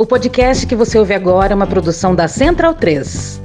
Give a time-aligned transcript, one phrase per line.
[0.00, 3.40] O podcast que você ouve agora é uma produção da Central 3.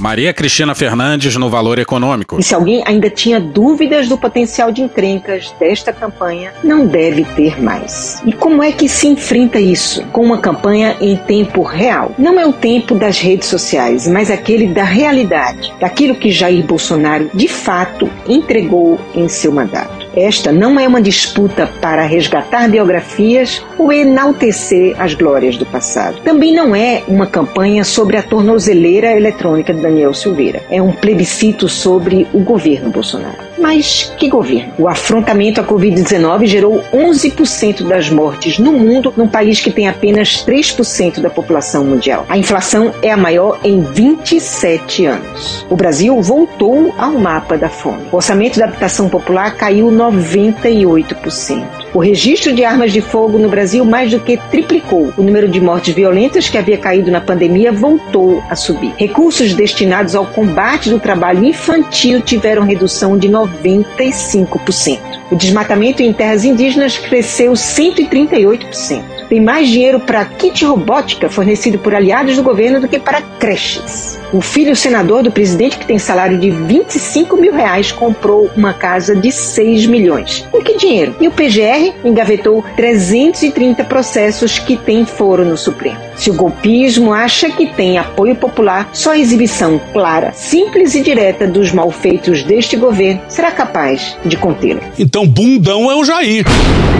[0.00, 2.40] Maria Cristina Fernandes no Valor Econômico.
[2.40, 7.62] E se alguém ainda tinha dúvidas do potencial de encrencas desta campanha, não deve ter
[7.62, 8.20] mais.
[8.26, 10.02] E como é que se enfrenta isso?
[10.06, 12.12] Com uma campanha em tempo real.
[12.18, 17.30] Não é o tempo das redes sociais, mas aquele da realidade, daquilo que Jair Bolsonaro
[17.32, 20.05] de fato entregou em seu mandato.
[20.16, 26.22] Esta não é uma disputa para resgatar biografias ou enaltecer as glórias do passado.
[26.22, 30.62] Também não é uma campanha sobre a tornozeleira eletrônica de Daniel Silveira.
[30.70, 33.44] É um plebiscito sobre o governo Bolsonaro.
[33.58, 34.72] Mas que governo?
[34.78, 40.44] O afrontamento à Covid-19 gerou 11% das mortes no mundo, num país que tem apenas
[40.46, 42.24] 3% da população mundial.
[42.28, 45.66] A inflação é a maior em 27 anos.
[45.68, 48.06] O Brasil voltou ao mapa da fome.
[48.12, 51.86] O orçamento da habitação popular caiu 98%.
[51.94, 55.12] O registro de armas de fogo no Brasil mais do que triplicou.
[55.16, 58.92] O número de mortes violentas que havia caído na pandemia voltou a subir.
[58.96, 64.98] Recursos destinados ao combate do trabalho infantil tiveram redução de 95%.
[65.30, 69.15] O desmatamento em terras indígenas cresceu 138%.
[69.28, 74.18] Tem mais dinheiro para kit robótica fornecido por aliados do governo do que para creches.
[74.32, 79.14] O filho senador do presidente, que tem salário de 25 mil reais, comprou uma casa
[79.14, 80.46] de 6 milhões.
[80.50, 81.14] Por que dinheiro?
[81.20, 85.98] E o PGR engavetou 330 processos que têm foro no Supremo.
[86.16, 91.46] Se o golpismo acha que tem apoio popular, só a exibição clara, simples e direta
[91.46, 94.80] dos malfeitos deste governo será capaz de contê-lo.
[94.98, 96.44] Então, bundão é o Jair.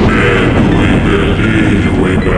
[0.06, 1.75] Medo e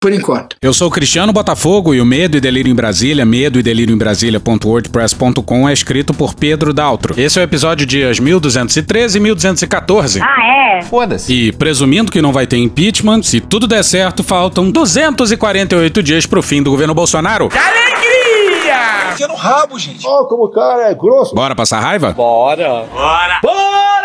[0.00, 0.54] Por enquanto.
[0.62, 3.98] Eu sou Cristiano Botafogo e o Medo e Delírio em Brasília, medo e delírio em
[3.98, 7.20] Brasília.wordpress.com é escrito por Pedro Daltro.
[7.20, 10.20] Esse é o episódio dias 1213 e 1214.
[10.22, 10.82] Ah, é?
[10.82, 11.32] Foda-se.
[11.32, 16.44] E presumindo que não vai ter impeachment, se tudo der certo, faltam 248 dias pro
[16.44, 17.48] fim do governo Bolsonaro.
[17.52, 19.14] Alegria!
[19.14, 20.06] Enfia no rabo, gente.
[20.06, 21.34] Ó, como o cara é grosso.
[21.34, 22.12] Bora passar raiva?
[22.12, 22.84] Bora.
[22.84, 22.84] Bora!
[22.92, 23.40] Bora!
[23.42, 23.97] Bora!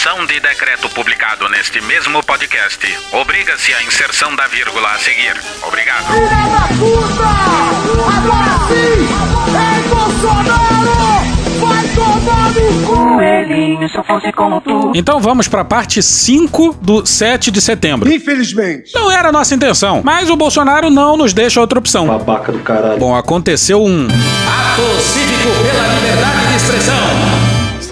[0.00, 2.80] Em função de decreto publicado neste mesmo podcast,
[3.12, 5.36] obriga-se a inserção da vírgula a seguir.
[5.62, 6.06] Obrigado.
[6.06, 7.28] Filha da puta!
[8.16, 9.04] Agora sim!
[9.54, 11.20] É Bolsonaro!
[11.60, 12.96] Vai tomar no cu!
[13.16, 14.92] Coelhinho, se eu fosse como tu.
[14.94, 18.10] Então vamos pra parte 5 do 7 de setembro.
[18.10, 18.94] Infelizmente.
[18.94, 22.06] Não era a nossa intenção, mas o Bolsonaro não nos deixa outra opção.
[22.06, 22.98] Babaca do caralho.
[22.98, 27.29] Bom, aconteceu um ato cívico pela liberdade de expressão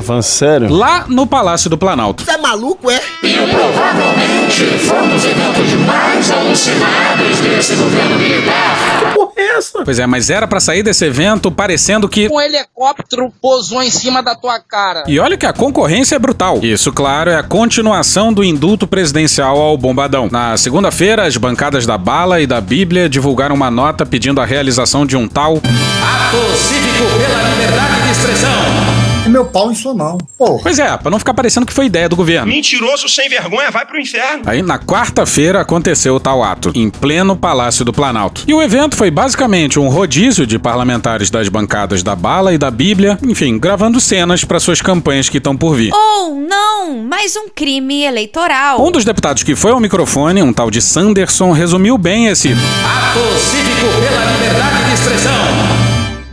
[0.08, 0.72] Falando sério?
[0.72, 2.24] lá no Palácio do Planalto.
[2.24, 2.98] Você é maluco, é?
[3.22, 8.76] E provavelmente foi um dos eventos mais alucinados desse governo militar.
[9.14, 9.84] Porra, é essa?
[9.84, 14.22] Pois é, mas era pra sair desse evento parecendo que Um helicóptero pousou em cima
[14.22, 15.04] da tua cara.
[15.06, 16.58] E olha que a concorrência é brutal.
[16.62, 20.28] Isso, claro, é a continuação do indulto presidencial ao Bombadão.
[20.32, 25.04] Na segunda-feira, as bancadas da Bala e da Bíblia divulgaram uma nota pedindo a realização
[25.04, 29.07] de um tal Ato Cívico pela Liberdade de Expressão.
[29.28, 30.16] Meu pau em sua mão.
[30.38, 30.62] Porra.
[30.62, 32.50] Pois é, pra não ficar parecendo que foi ideia do governo.
[32.50, 34.42] Mentiroso sem vergonha, vai pro inferno.
[34.46, 38.44] Aí, na quarta-feira, aconteceu o tal ato, em pleno Palácio do Planalto.
[38.46, 42.70] E o evento foi basicamente um rodízio de parlamentares das bancadas da Bala e da
[42.70, 45.92] Bíblia, enfim, gravando cenas para suas campanhas que estão por vir.
[45.92, 48.82] Ou não, mais um crime eleitoral.
[48.84, 53.38] Um dos deputados que foi ao microfone, um tal de Sanderson, resumiu bem esse ato
[53.38, 55.77] cívico pela liberdade de expressão.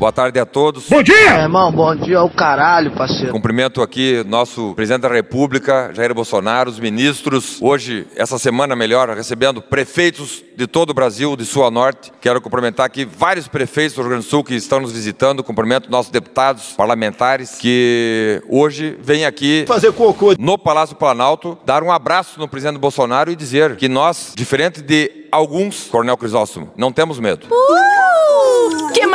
[0.06, 0.88] Boa tarde a todos.
[0.88, 1.42] Bom dia!
[1.42, 3.32] irmão, bom dia ao caralho, parceiro.
[3.32, 7.58] Cumprimento aqui nosso presidente da República, Jair Bolsonaro, os ministros.
[7.60, 12.12] Hoje, essa semana melhor, recebendo prefeitos de todo o Brasil, de sul a norte.
[12.22, 15.44] Quero cumprimentar aqui vários prefeitos do Rio Grande do Sul que estão nos visitando.
[15.44, 20.36] Cumprimento nossos deputados parlamentares que hoje vêm aqui Fazer cocô.
[20.38, 25.26] no Palácio Planalto dar um abraço no presidente Bolsonaro e dizer que nós, diferente de
[25.32, 27.48] alguns, Coronel Crisóstomo, não temos medo.
[27.48, 28.35] Uh,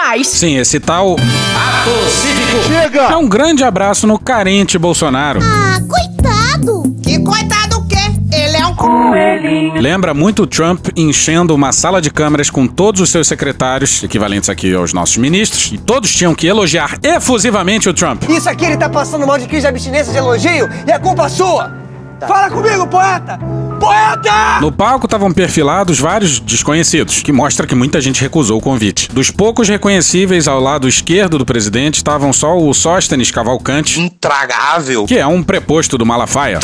[0.00, 0.26] que mais?
[0.26, 3.02] Sim, esse tal ato cívico Chega!
[3.02, 5.40] é um grande abraço no carente Bolsonaro.
[5.42, 6.96] Ah, coitado!
[7.02, 7.96] Que coitado o quê?
[8.32, 9.80] Ele é um Coelhinho.
[9.80, 14.48] Lembra muito o Trump enchendo uma sala de câmeras com todos os seus secretários, equivalentes
[14.48, 18.24] aqui aos nossos ministros, e todos tinham que elogiar efusivamente o Trump.
[18.28, 21.28] Isso aqui ele tá passando mal de crise de abstinência de elogio e é culpa
[21.28, 21.89] sua.
[22.26, 23.38] Fala comigo, poeta!
[23.80, 24.60] poeta!
[24.60, 29.08] No palco estavam perfilados vários desconhecidos, que mostra que muita gente recusou o convite.
[29.10, 35.16] Dos poucos reconhecíveis ao lado esquerdo do presidente estavam só o Sóstenes Cavalcante, intragável, que
[35.16, 36.60] é um preposto do Malafaia.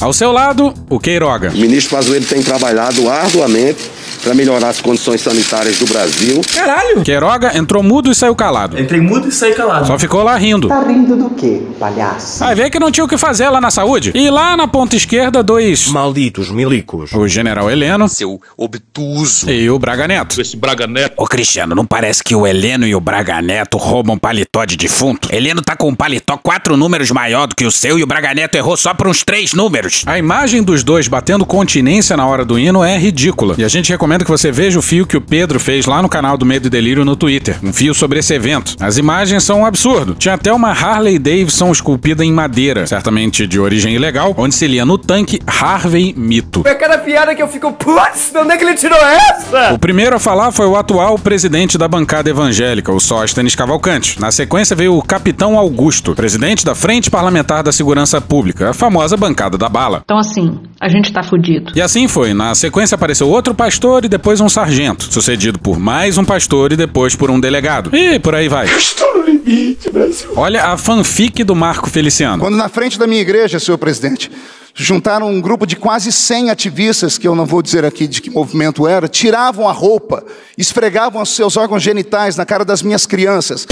[0.00, 1.50] Ao seu lado, o Queiroga.
[1.50, 3.78] O ministro Pazuello tem trabalhado arduamente
[4.22, 6.40] para melhorar as condições sanitárias do Brasil.
[6.54, 7.02] Caralho!
[7.02, 8.80] Queiroga entrou mudo e saiu calado.
[8.80, 9.86] Entrei mudo e saí calado.
[9.86, 10.68] Só ficou lá rindo.
[10.68, 12.44] Tá rindo do quê, palhaço?
[12.44, 14.12] Aí vê que não tinha o que fazer lá na saúde.
[14.14, 15.88] E lá na ponta esquerda, dois.
[15.88, 17.12] Malditos milicos.
[17.12, 18.08] O general Heleno.
[18.08, 19.50] Seu obtuso.
[19.50, 20.40] E o Braga Neto.
[20.40, 21.14] Esse Braga Neto.
[21.16, 25.28] Ô Cristiano, não parece que o Heleno e o Braga Neto roubam paletó de defunto?
[25.34, 28.34] Heleno tá com um paletó quatro números maior do que o seu e o Braga
[28.34, 30.04] Neto errou só por uns três números.
[30.06, 33.54] A imagem dos dois batendo continência na hora do hino é ridícula.
[33.58, 36.08] E a gente recomenda que você veja o fio que o Pedro fez lá no
[36.08, 37.58] canal do Medo e Delírio no Twitter.
[37.62, 38.76] Um fio sobre esse evento.
[38.78, 40.14] As imagens são um absurdo.
[40.14, 44.84] Tinha até uma Harley Davidson esculpida em madeira, certamente de origem ilegal, onde se lia
[44.84, 46.62] no tanque Harvey Mito.
[46.66, 49.72] É cada piada que eu fico, putz, de onde é que ele tirou essa?
[49.72, 54.20] O primeiro a falar foi o atual presidente da bancada evangélica, o Sóstenes Cavalcante.
[54.20, 59.16] Na sequência veio o Capitão Augusto, presidente da Frente Parlamentar da Segurança Pública, a famosa
[59.16, 60.02] bancada da bala.
[60.04, 61.72] Então, assim, a gente tá fudido.
[61.74, 62.34] E assim foi.
[62.34, 66.76] Na sequência apareceu outro pastor e depois um sargento, sucedido por mais um pastor e
[66.76, 67.94] depois por um delegado.
[67.94, 68.66] E por aí vai.
[68.66, 70.30] Estou no limite, Brasil.
[70.36, 72.42] Olha a fanfic do Marco Feliciano.
[72.42, 74.30] Quando na frente da minha igreja, senhor presidente,
[74.74, 78.30] juntaram um grupo de quase 100 ativistas, que eu não vou dizer aqui de que
[78.30, 80.24] movimento era, tiravam a roupa,
[80.56, 83.66] esfregavam os seus órgãos genitais na cara das minhas crianças.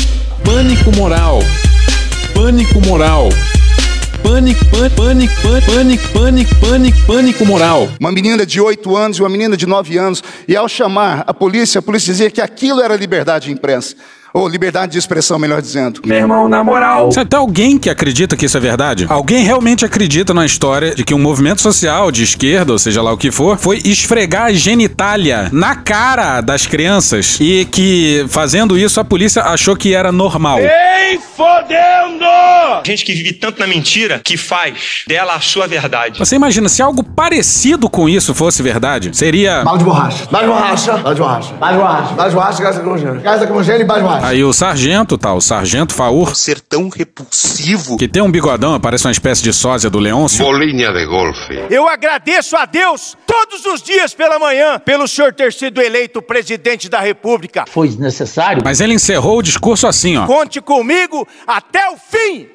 [0.45, 1.41] Pânico moral.
[2.35, 3.29] Pânico moral.
[4.23, 7.89] Pânico, pânico, pânico, pânico, pânico, pânico, pânico moral.
[7.99, 11.35] Uma menina de 8 anos e uma menina de 9 anos, e ao chamar a
[11.35, 13.97] polícia, a polícia dizia que aquilo era liberdade de imprensa.
[14.33, 16.01] Ou liberdade de expressão, melhor dizendo.
[16.05, 17.11] Meu irmão, na moral.
[17.11, 19.07] Você tem alguém que acredita que isso é verdade?
[19.09, 23.13] Alguém realmente acredita na história de que um movimento social de esquerda, ou seja lá
[23.13, 29.01] o que for, foi esfregar a genitália na cara das crianças e que fazendo isso
[29.01, 30.61] a polícia achou que era normal.
[30.61, 32.25] Ei, fodendo!
[32.85, 36.19] Gente que vive tanto na mentira que faz dela a sua verdade.
[36.19, 39.11] Você imagina se algo parecido com isso fosse verdade?
[39.17, 39.65] Seria.
[39.65, 40.27] Bala de borracha.
[40.31, 40.93] Bala de borracha.
[40.93, 41.53] Bala de borracha.
[41.55, 42.15] Bala de borracha.
[42.15, 43.21] Bala de borracha, gás lacrimogêneo.
[43.21, 44.20] Gás lacrimogêneo e de borracha.
[44.23, 45.33] Aí o sargento, tá?
[45.33, 46.37] O sargento Faur.
[46.37, 47.97] Ser tão repulsivo.
[47.97, 50.45] Que tem um bigodão, parece uma espécie de sósia do Leôncio.
[50.45, 51.67] Bolinha de golfe.
[51.71, 56.89] Eu agradeço a Deus todos os dias pela manhã pelo senhor ter sido eleito presidente
[56.89, 57.65] da República.
[57.67, 58.63] Foi desnecessário.
[58.63, 60.27] Mas ele encerrou o discurso assim, ó.
[60.27, 62.47] Conte comigo até o fim.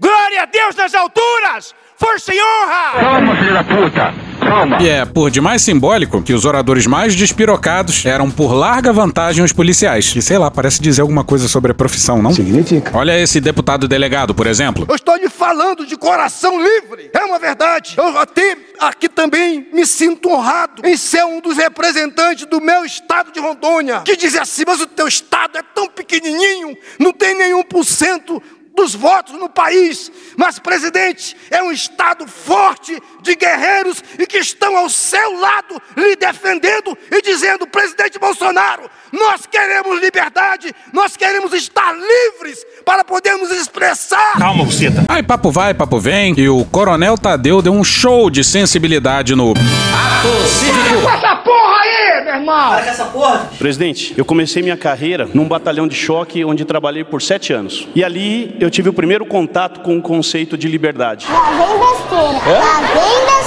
[0.00, 1.74] Glória a Deus nas alturas!
[1.96, 3.20] Força e honra!
[3.20, 4.31] Toma, filho da puta!
[4.80, 9.52] E é por demais simbólico que os oradores mais despirocados eram por larga vantagem os
[9.52, 10.12] policiais.
[10.14, 12.32] E sei lá, parece dizer alguma coisa sobre a profissão, não?
[12.32, 12.96] Significa.
[12.96, 14.86] Olha esse deputado delegado, por exemplo.
[14.88, 17.10] Eu estou lhe falando de coração livre.
[17.12, 17.94] É uma verdade.
[17.96, 23.32] Eu até aqui também me sinto honrado em ser um dos representantes do meu estado
[23.32, 24.00] de Rondônia.
[24.04, 28.42] Que diz assim, mas o teu estado é tão pequenininho, não tem nenhum por cento
[28.74, 30.10] dos votos no país.
[30.36, 36.16] Mas, presidente, é um Estado forte de guerreiros e que estão ao seu lado, lhe
[36.16, 44.38] defendendo e dizendo: presidente Bolsonaro, nós queremos liberdade, nós queremos estar livres para podermos expressar.
[44.38, 45.04] Calma, buceta.
[45.08, 46.34] Aí papo vai, papo vem.
[46.38, 51.08] E o Coronel Tadeu deu um show de sensibilidade no Ato cívico.
[51.08, 52.70] essa porra aí, meu irmão!
[52.70, 53.50] Para com essa porra.
[53.58, 57.88] Presidente, eu comecei minha carreira num batalhão de choque onde trabalhei por sete anos.
[57.94, 61.26] E ali eu tive o primeiro contato com o conceito de liberdade.
[61.30, 63.41] Lá vem besteira, lá vem besteira.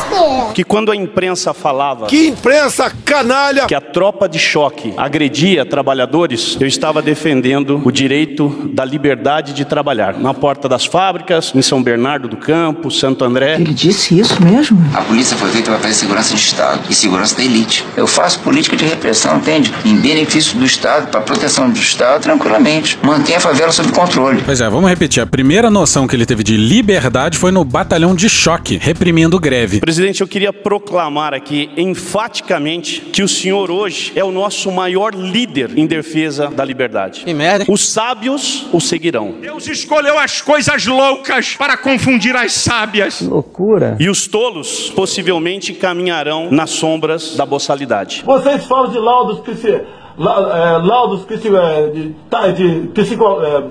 [0.53, 3.65] Que quando a imprensa falava Que imprensa canalha!
[3.65, 9.65] que a tropa de choque agredia trabalhadores, eu estava defendendo o direito da liberdade de
[9.65, 10.17] trabalhar.
[10.17, 13.55] Na porta das fábricas, em São Bernardo do Campo, Santo André.
[13.55, 14.79] Ele disse isso mesmo?
[14.93, 17.83] A polícia foi feita para fazer segurança de Estado e segurança da elite.
[17.97, 19.73] Eu faço política de repressão, entende?
[19.83, 22.97] Em benefício do Estado, para proteção do Estado, tranquilamente.
[23.03, 24.41] Mantenha a favela sob controle.
[24.45, 25.21] Pois é, vamos repetir.
[25.21, 29.79] A primeira noção que ele teve de liberdade foi no batalhão de choque, reprimindo greve.
[29.79, 35.77] Presidente, eu queria proclamar aqui enfaticamente que o senhor hoje é o nosso maior líder
[35.77, 37.23] em defesa da liberdade.
[37.25, 37.65] Que merda.
[37.67, 39.35] Os sábios o seguirão.
[39.41, 43.21] Deus escolheu as coisas loucas para confundir as sábias.
[43.21, 43.97] Loucura.
[43.99, 48.23] E os tolos possivelmente caminharão nas sombras da boçalidade.
[48.25, 49.81] Vocês falam de laudos, psi,
[50.17, 53.63] la- é, laudos psi, é, de, tá, de psico, é,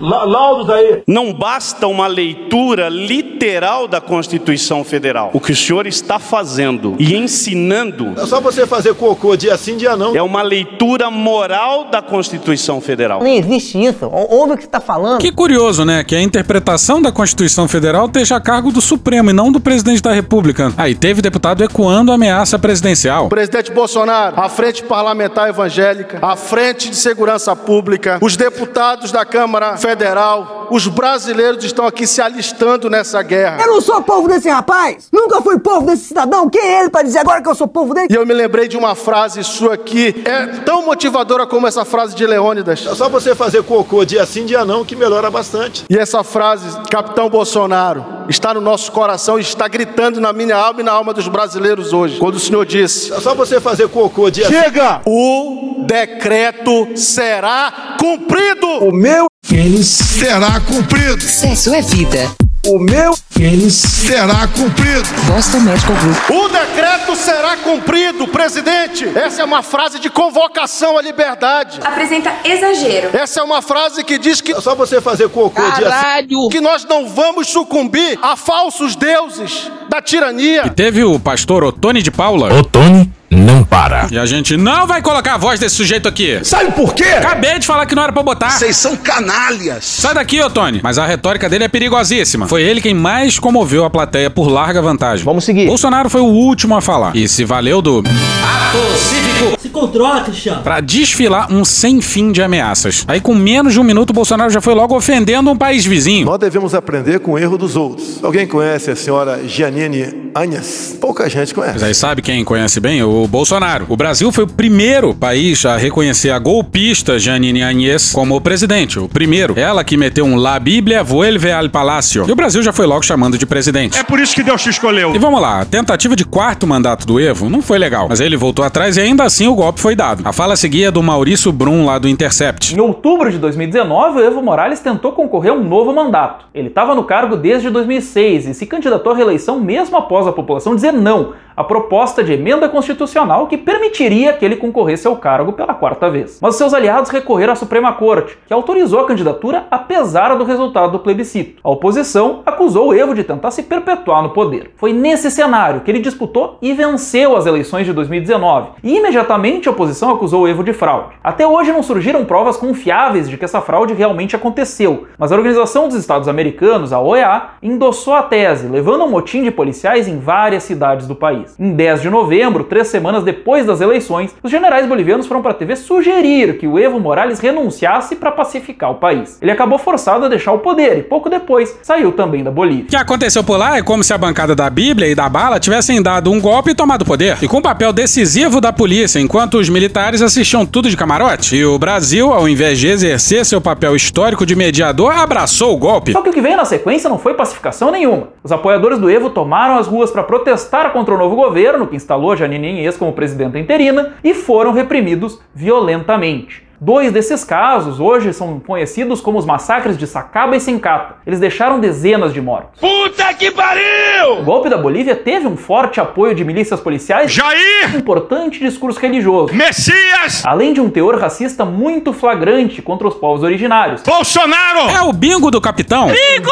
[0.00, 1.02] Laudos aí.
[1.06, 5.30] Não basta uma leitura literal da Constituição Federal.
[5.32, 8.12] O que o senhor está fazendo e ensinando.
[8.16, 10.14] É só você fazer cocô dia sim, dia não.
[10.14, 13.20] É uma leitura moral da Constituição Federal.
[13.20, 14.06] Não existe isso.
[14.06, 15.20] Ouve o que você está falando.
[15.20, 16.02] Que curioso, né?
[16.04, 20.02] Que a interpretação da Constituição Federal esteja a cargo do Supremo e não do presidente
[20.02, 20.72] da República.
[20.76, 23.28] Aí teve deputado ecoando a ameaça presidencial.
[23.28, 29.76] Presidente Bolsonaro, a frente parlamentar evangélica, a frente de segurança pública, os deputados da Câmara
[29.84, 33.58] Federal, os brasileiros estão aqui se alistando nessa guerra.
[33.60, 35.08] Eu não sou povo desse rapaz.
[35.12, 36.48] Nunca fui povo desse cidadão.
[36.48, 38.06] Quem é ele para dizer agora que eu sou povo dele?
[38.08, 42.14] E eu me lembrei de uma frase sua que é tão motivadora como essa frase
[42.14, 42.86] de Leônidas.
[42.86, 45.84] É só você fazer cocô dia sim, dia não, que melhora bastante.
[45.90, 50.80] E essa frase, capitão Bolsonaro, está no nosso coração e está gritando na minha alma
[50.80, 52.18] e na alma dos brasileiros hoje.
[52.18, 55.02] Quando o senhor disse: É só você fazer cocô dia Chega!
[55.04, 58.66] O decreto será cumprido.
[58.66, 61.22] O meu pênis será cumprido.
[61.22, 62.30] Sexo é vida.
[62.66, 65.06] O meu pênis será cumprido.
[65.26, 66.30] Boston Medical Group.
[66.30, 69.06] O decreto será cumprido, presidente.
[69.14, 71.78] Essa é uma frase de convocação à liberdade.
[71.84, 73.10] Apresenta exagero.
[73.12, 76.48] Essa é uma frase que diz que É só você fazer cocô dia Caralho!
[76.50, 80.62] que nós não vamos sucumbir a falsos deuses da tirania.
[80.64, 82.50] E teve o pastor Otone de Paula.
[82.54, 84.06] Otone não para.
[84.10, 86.40] E a gente não vai colocar a voz desse sujeito aqui.
[86.42, 87.04] Sabe por quê?
[87.04, 88.50] Acabei de falar que não era pra botar.
[88.50, 89.84] Vocês são canalhas.
[89.84, 90.80] Sai daqui, Otone.
[90.82, 92.46] Mas a retórica dele é perigosíssima.
[92.46, 95.24] Foi ele quem mais comoveu a plateia por larga vantagem.
[95.24, 95.66] Vamos seguir.
[95.66, 97.14] Bolsonaro foi o último a falar.
[97.16, 100.62] E se valeu do ato cívico Se controla, Cristiano.
[100.62, 103.02] pra desfilar um sem fim de ameaças.
[103.08, 106.26] Aí com menos de um minuto, Bolsonaro já foi logo ofendendo um país vizinho.
[106.26, 108.22] Nós devemos aprender com o erro dos outros.
[108.22, 110.98] Alguém conhece a senhora Giannini Anhas?
[111.00, 111.82] Pouca gente Mas conhece.
[111.82, 113.02] aí sabe quem conhece bem?
[113.02, 113.86] O Bolsonaro.
[113.88, 118.98] O Brasil foi o primeiro país a reconhecer a golpista Janine Agnès como presidente.
[118.98, 119.58] O primeiro.
[119.58, 122.26] Ela que meteu um La Bíblia vuelve al palácio.
[122.28, 123.98] E o Brasil já foi logo chamando de presidente.
[123.98, 125.14] É por isso que Deus te escolheu.
[125.14, 128.36] E vamos lá, a tentativa de quarto mandato do Evo não foi legal, mas ele
[128.36, 130.22] voltou atrás e ainda assim o golpe foi dado.
[130.24, 132.74] A fala seguia do Maurício Brum lá do Intercept.
[132.74, 136.46] Em outubro de 2019, o Evo Morales tentou concorrer a um novo mandato.
[136.54, 140.74] Ele estava no cargo desde 2006 e se candidatou à reeleição mesmo após a população
[140.74, 145.74] dizer não à proposta de emenda constitucional que permitiria que ele concorresse ao cargo pela
[145.74, 146.38] quarta vez.
[146.40, 150.98] Mas seus aliados recorreram à Suprema Corte, que autorizou a candidatura apesar do resultado do
[150.98, 151.60] plebiscito.
[151.62, 154.72] A oposição acusou o Evo de tentar se perpetuar no poder.
[154.76, 158.70] Foi nesse cenário que ele disputou e venceu as eleições de 2019.
[158.82, 161.16] E imediatamente a oposição acusou o Evo de fraude.
[161.22, 165.86] Até hoje não surgiram provas confiáveis de que essa fraude realmente aconteceu, mas a Organização
[165.86, 170.62] dos Estados Americanos, a OEA, endossou a tese, levando um motim de policiais em várias
[170.62, 171.54] cidades do país.
[171.58, 175.54] Em 10 de novembro, três semanas depois das eleições, os generais bolivianos foram para a
[175.54, 179.38] TV sugerir que o Evo Morales renunciasse para pacificar o país.
[179.42, 182.84] Ele acabou forçado a deixar o poder e pouco depois saiu também da Bolívia.
[182.84, 185.60] O que aconteceu por lá é como se a bancada da Bíblia e da bala
[185.60, 187.36] tivessem dado um golpe e tomado o poder.
[187.42, 191.56] E com o papel decisivo da polícia, enquanto os militares assistiam tudo de camarote.
[191.56, 196.12] E o Brasil, ao invés de exercer seu papel histórico de mediador, abraçou o golpe.
[196.12, 198.28] Só que o que veio na sequência não foi pacificação nenhuma.
[198.44, 202.36] Os apoiadores do Evo tomaram as ruas para protestar contra o novo governo, que instalou
[202.36, 206.62] Janine Inês como presidenta interina, e foram reprimidos violentamente.
[206.84, 211.16] Dois desses casos hoje são conhecidos como os massacres de Sacaba e Sencata.
[211.26, 212.78] Eles deixaram dezenas de mortos.
[212.78, 214.40] Puta que pariu!
[214.40, 217.94] O golpe da Bolívia teve um forte apoio de milícias policiais Jair!
[217.94, 219.54] um importante discurso religioso.
[219.54, 220.44] Messias!
[220.44, 224.02] Além de um teor racista muito flagrante contra os povos originários.
[224.02, 224.90] Bolsonaro!
[224.90, 226.08] É o bingo do capitão.
[226.08, 226.50] Bingo!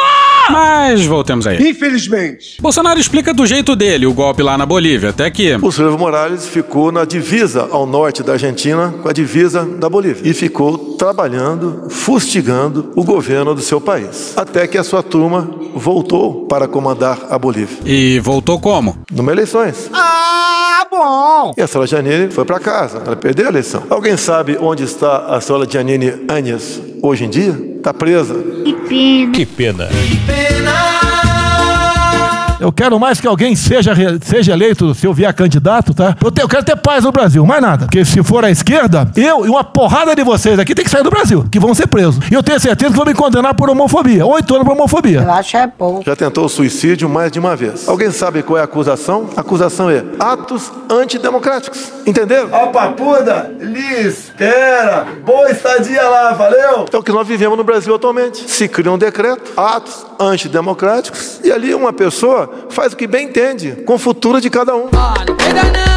[0.48, 1.58] Mas voltemos aí.
[1.68, 2.60] Infelizmente.
[2.60, 6.48] Bolsonaro explica do jeito dele o golpe lá na Bolívia, até que O Evo Morales
[6.48, 11.86] ficou na divisa ao norte da Argentina com a divisa da Bolívia e ficou trabalhando,
[11.88, 14.32] fustigando o governo do seu país.
[14.36, 17.78] Até que a sua turma voltou para comandar a Bolívia.
[17.84, 18.98] E voltou como?
[19.10, 19.90] Numa eleições.
[19.92, 21.52] Ah, bom.
[21.56, 23.02] E a senhora Janine foi para casa.
[23.04, 23.82] Ela perdeu a eleição.
[23.90, 27.58] Alguém sabe onde está a senhora Janine Anhas hoje em dia?
[27.78, 28.36] Está presa.
[29.32, 29.88] Que pena.
[32.62, 33.92] Eu quero mais que alguém seja,
[34.22, 36.16] seja eleito se eu vier candidato, tá?
[36.22, 37.86] Eu, te- eu quero ter paz no Brasil, mais nada.
[37.86, 41.02] Porque se for à esquerda, eu e uma porrada de vocês aqui tem que sair
[41.02, 42.24] do Brasil, que vão ser presos.
[42.30, 44.24] E eu tenho certeza que vão me condenar por homofobia.
[44.24, 45.22] Oito anos por homofobia.
[45.22, 46.02] Eu acho é bom.
[46.06, 47.88] Já tentou suicídio mais de uma vez.
[47.88, 49.28] Alguém sabe qual é a acusação?
[49.36, 51.90] A acusação é atos antidemocráticos.
[52.06, 52.48] Entenderam?
[52.52, 55.06] Ó, papuda, lhe espera.
[55.24, 56.86] Boa estadia lá, valeu?
[56.92, 58.48] É o que nós vivemos no Brasil atualmente.
[58.48, 63.72] Se cria um decreto, atos antidemocráticos, e ali uma pessoa faz o que bem entende,
[63.86, 64.88] com o futuro de cada um.
[64.92, 65.92] Ó, não tem não, hein?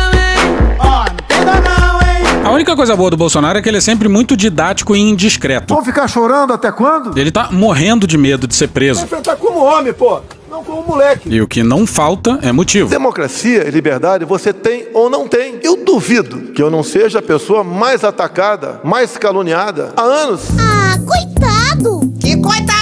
[2.46, 5.74] A única coisa boa do Bolsonaro é que ele é sempre muito didático e indiscreto.
[5.74, 7.18] Vão ficar chorando até quando?
[7.18, 9.04] Ele tá morrendo de medo de ser preso.
[9.04, 10.22] Enfrentar como homem, pô.
[10.48, 11.28] Não como moleque.
[11.28, 12.88] E o que não falta é motivo.
[12.88, 15.56] Democracia e liberdade você tem ou não tem.
[15.64, 20.42] Eu duvido que eu não seja a pessoa mais atacada, mais caluniada há anos.
[20.60, 22.14] Ah, coitado!
[22.22, 22.75] Que coitado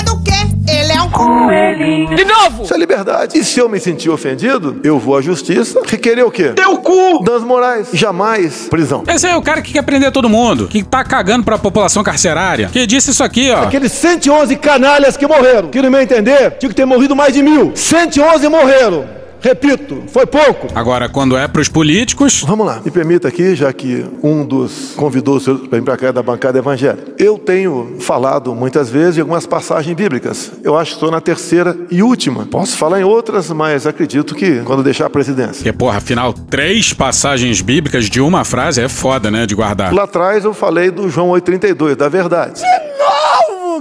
[1.13, 2.15] coelhinho.
[2.15, 2.63] De novo!
[2.63, 3.37] Isso é liberdade.
[3.37, 6.49] E se eu me sentir ofendido, eu vou à justiça requerer o quê?
[6.55, 7.23] Teu cu!
[7.23, 7.89] Danos morais.
[7.93, 9.03] Jamais prisão.
[9.07, 12.69] Esse é o cara que quer prender todo mundo, que tá cagando pra população carcerária,
[12.71, 13.63] que disse isso aqui, ó.
[13.63, 17.43] Aqueles 111 canalhas que morreram, que no meu entender, tinha que ter morrido mais de
[17.43, 17.71] mil.
[17.75, 19.22] 111 morreram.
[19.43, 20.67] Repito, foi pouco.
[20.73, 22.45] Agora, quando é pros políticos.
[22.47, 25.97] Vamos lá, me permita aqui, já que um dos convidou o senhor para vir para
[25.97, 27.11] cá da bancada evangélica.
[27.19, 30.53] Eu tenho falado muitas vezes de algumas passagens bíblicas.
[30.63, 32.45] Eu acho que estou na terceira e última.
[32.45, 35.55] Posso falar em outras, mas acredito que quando deixar a presidência.
[35.55, 39.93] Porque, porra, afinal, três passagens bíblicas de uma frase é foda, né, de guardar.
[39.93, 42.61] Lá atrás eu falei do João 8,32, da verdade.
[42.61, 43.12] novo,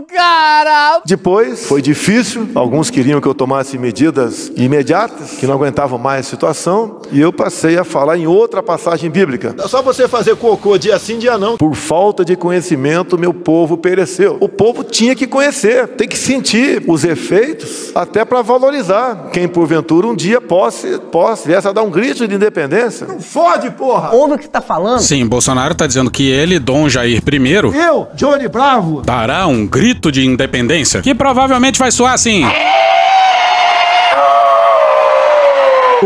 [0.05, 1.01] cara!
[1.05, 6.31] Depois foi difícil, alguns queriam que eu tomasse medidas imediatas, que não aguentavam mais a
[6.31, 9.55] situação, e eu passei a falar em outra passagem bíblica.
[9.59, 11.57] É só você fazer cocô dia sim, dia não.
[11.57, 14.37] Por falta de conhecimento, meu povo pereceu.
[14.41, 19.29] O povo tinha que conhecer, tem que sentir os efeitos, até para valorizar.
[19.33, 23.07] Quem porventura um dia possa, possa viesse a dar um grito de independência.
[23.07, 24.11] Não fode, porra!
[24.13, 25.01] Ouve o que você tá falando?
[25.01, 29.92] Sim, Bolsonaro tá dizendo que ele, Dom Jair I, Eu, Johnny Bravo, dará um grito
[29.95, 32.45] de independência, que provavelmente vai soar assim.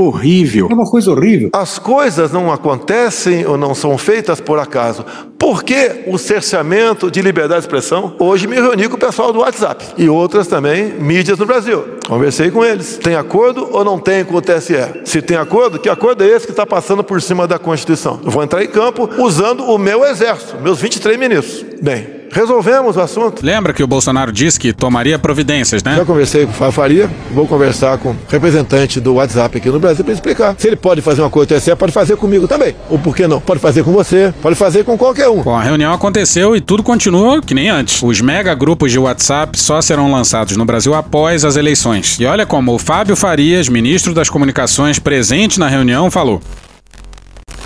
[0.01, 0.69] horrível.
[0.71, 1.51] É uma coisa horrível.
[1.53, 5.05] As coisas não acontecem ou não são feitas por acaso.
[5.39, 8.15] Por que o cerceamento de liberdade de expressão?
[8.19, 11.85] Hoje me reuni com o pessoal do WhatsApp e outras também mídias no Brasil.
[12.07, 12.99] Conversei com eles.
[12.99, 14.75] Tem acordo ou não tem com o TSE?
[15.05, 18.21] Se tem acordo, que acordo é esse que está passando por cima da Constituição?
[18.25, 21.65] Eu vou entrar em campo usando o meu exército, meus 23 ministros.
[21.81, 23.45] Bem, resolvemos o assunto.
[23.45, 25.97] Lembra que o Bolsonaro disse que tomaria providências, né?
[25.97, 30.05] Já conversei com o Fafaria, vou conversar com o representante do WhatsApp aqui no Brasil
[30.05, 30.55] para explicar.
[30.59, 32.75] Se ele pode fazer uma coisa com o pode fazer comigo também.
[32.89, 33.41] Ou por que não?
[33.41, 35.43] Pode fazer com você, pode fazer com qualquer um.
[35.43, 38.03] Bom, a reunião aconteceu e tudo continua que nem antes.
[38.03, 42.19] Os mega grupos de WhatsApp só serão lançados no Brasil após as eleições.
[42.19, 46.41] E olha como o Fábio Farias, ministro das Comunicações, presente na reunião, falou.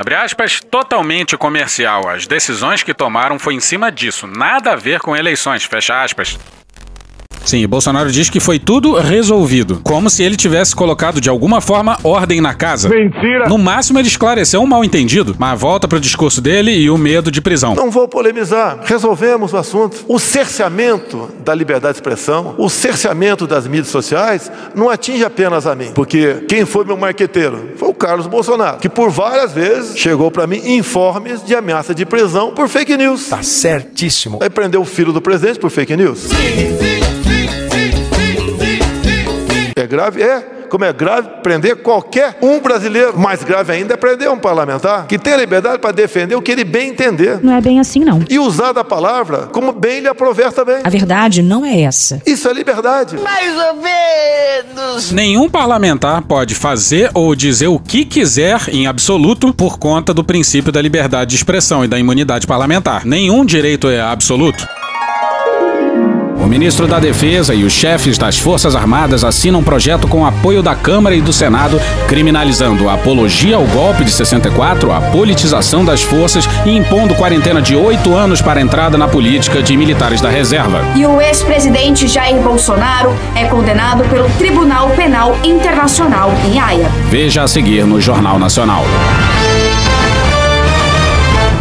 [0.01, 2.09] Abre aspas, totalmente comercial.
[2.09, 6.39] As decisões que tomaram foi em cima disso, nada a ver com eleições, fecha aspas.
[7.45, 11.99] Sim, Bolsonaro diz que foi tudo resolvido, como se ele tivesse colocado de alguma forma
[12.05, 12.89] ordem na casa.
[12.89, 13.49] Mentira!
[13.49, 17.31] No máximo ele esclareceu um mal entendido, mas volta pro discurso dele e o medo
[17.31, 17.75] de prisão.
[17.75, 20.05] Não vou polemizar, resolvemos o assunto.
[20.07, 25.75] O cerceamento da liberdade de expressão, o cerceamento das mídias sociais, não atinge apenas a
[25.75, 27.71] mim, porque quem foi meu marqueteiro?
[27.77, 32.05] Foi o Carlos Bolsonaro, que por várias vezes chegou para mim informes de ameaça de
[32.05, 33.29] prisão por fake news.
[33.29, 34.39] Tá certíssimo.
[34.41, 36.29] Aí prendeu o filho do presidente por fake news.
[36.31, 37.10] É
[39.91, 40.23] grave?
[40.23, 40.61] É.
[40.71, 43.19] Como é grave prender qualquer um brasileiro.
[43.19, 46.53] Mais grave ainda é prender um parlamentar que tem a liberdade para defender o que
[46.53, 47.41] ele bem entender.
[47.43, 48.23] Não é bem assim, não.
[48.31, 50.81] E usar da palavra como bem lhe aprover também.
[50.85, 52.23] A verdade não é essa.
[52.25, 53.17] Isso é liberdade.
[53.19, 55.11] Mais ou menos.
[55.11, 60.71] Nenhum parlamentar pode fazer ou dizer o que quiser em absoluto por conta do princípio
[60.71, 63.05] da liberdade de expressão e da imunidade parlamentar.
[63.05, 64.80] Nenhum direito é absoluto.
[66.41, 70.63] O ministro da Defesa e os chefes das Forças Armadas assinam um projeto com apoio
[70.63, 76.03] da Câmara e do Senado, criminalizando a apologia ao golpe de 64, a politização das
[76.03, 80.31] forças e impondo quarentena de oito anos para a entrada na política de militares da
[80.31, 80.83] reserva.
[80.97, 86.91] E o ex-presidente Jair Bolsonaro é condenado pelo Tribunal Penal Internacional em Haia.
[87.11, 88.85] Veja a seguir no Jornal Nacional.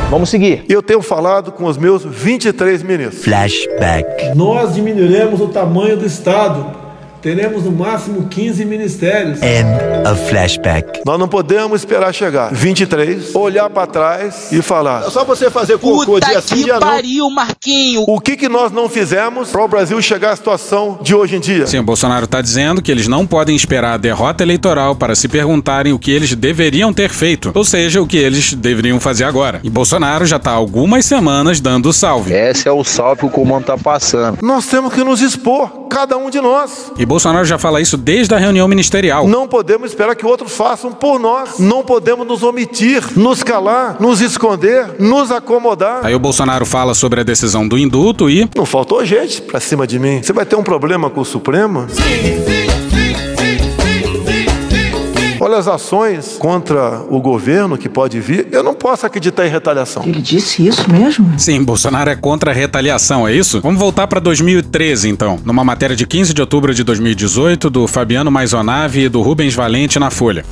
[0.09, 0.65] Vamos seguir.
[0.67, 3.23] Eu tenho falado com os meus 23 ministros.
[3.23, 4.35] Flashback.
[4.35, 6.78] Nós diminuiremos o tamanho do Estado.
[7.21, 9.41] Teremos no máximo 15 ministérios.
[9.41, 9.67] End
[10.09, 11.01] of flashback.
[11.05, 15.05] Nós não podemos esperar chegar 23, olhar para trás e falar.
[15.05, 16.79] É só você fazer cocô Puta dia sim, que dia não.
[16.79, 18.05] pariu, Marquinho.
[18.07, 21.39] O que, que nós não fizemos para o Brasil chegar à situação de hoje em
[21.41, 21.67] dia?
[21.67, 25.27] Sim, o Bolsonaro está dizendo que eles não podem esperar a derrota eleitoral para se
[25.27, 29.59] perguntarem o que eles deveriam ter feito, ou seja, o que eles deveriam fazer agora.
[29.61, 32.33] E Bolsonaro já está há algumas semanas dando o salve.
[32.33, 34.37] Esse é o salve que o comando tá passando.
[34.41, 36.91] Nós temos que nos expor, cada um de nós.
[36.97, 39.27] E Bolsonaro já fala isso desde a reunião ministerial.
[39.27, 41.57] Não podemos esperar que outros façam por nós.
[41.57, 46.05] Não podemos nos omitir, nos calar, nos esconder, nos acomodar.
[46.05, 48.47] Aí o Bolsonaro fala sobre a decisão do indulto e.
[48.55, 50.21] Não faltou gente pra cima de mim.
[50.21, 51.87] Você vai ter um problema com o Supremo?
[55.41, 58.47] Olha as ações contra o governo que pode vir.
[58.51, 60.03] Eu não posso acreditar em retaliação.
[60.03, 61.39] Ele disse isso mesmo?
[61.39, 63.61] Sim, Bolsonaro é contra a retaliação, é isso?
[63.61, 65.39] Vamos voltar para 2013, então.
[65.45, 69.97] Numa matéria de 15 de outubro de 2018, do Fabiano Maisonave e do Rubens Valente
[69.97, 70.43] na Folha.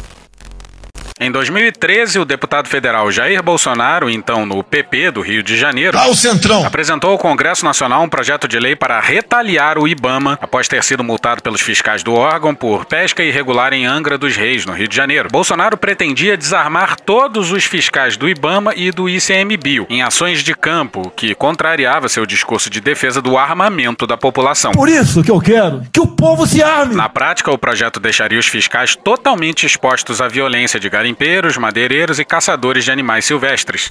[1.20, 6.14] Em 2013, o deputado federal Jair Bolsonaro, então no PP do Rio de Janeiro, Ao
[6.14, 6.64] Centrão.
[6.64, 11.04] apresentou ao Congresso Nacional um projeto de lei para retaliar o IBAMA após ter sido
[11.04, 14.96] multado pelos fiscais do órgão por pesca irregular em Angra dos Reis, no Rio de
[14.96, 15.28] Janeiro.
[15.32, 21.12] Bolsonaro pretendia desarmar todos os fiscais do IBAMA e do ICMBio em ações de campo,
[21.16, 24.72] que contrariava seu discurso de defesa do armamento da população.
[24.72, 26.94] Por isso que eu quero que o povo se arme.
[26.94, 32.26] Na prática, o projeto deixaria os fiscais totalmente expostos à violência de garimpeiros, madeireiros e
[32.26, 33.90] caçadores de animais silvestres.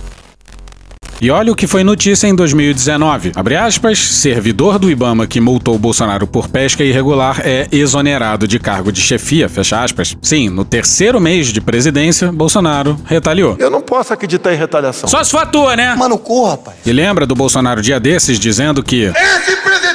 [1.19, 3.33] E olha o que foi notícia em 2019.
[3.35, 8.93] Abre aspas, servidor do Ibama que multou Bolsonaro por pesca irregular é exonerado de cargo
[8.93, 10.15] de chefia, fecha aspas.
[10.21, 13.57] Sim, no terceiro mês de presidência, Bolsonaro retaliou.
[13.59, 15.09] Eu não posso acreditar em retaliação.
[15.09, 15.95] Só se for a tua, né?
[15.95, 16.77] Mano, corra, rapaz.
[16.85, 19.86] E lembra do Bolsonaro dia desses dizendo que Esse presidente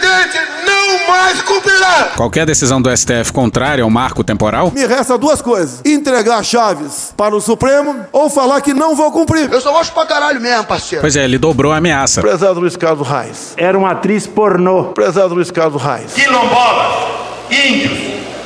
[1.40, 2.12] cumprirá.
[2.16, 7.36] qualquer decisão do STF contrária ao marco temporal Me resta duas coisas: entregar chaves para
[7.36, 9.52] o Supremo ou falar que não vou cumprir.
[9.52, 11.02] Eu só gosto pra caralho mesmo, parceiro.
[11.02, 12.22] Pois é, ele dobrou a ameaça.
[12.22, 13.54] Prezado Luiz Carlos Reis.
[13.58, 14.86] Era uma atriz pornô.
[14.86, 16.14] Prezado Luiz Carlos Reis.
[16.14, 17.08] Quilombolas,
[17.50, 17.92] índios,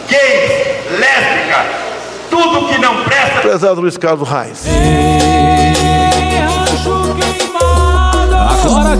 [0.09, 1.65] gays, lésbicas,
[2.29, 3.41] tudo que não presta.
[3.41, 4.63] Prezado Luiz Carlos Reis.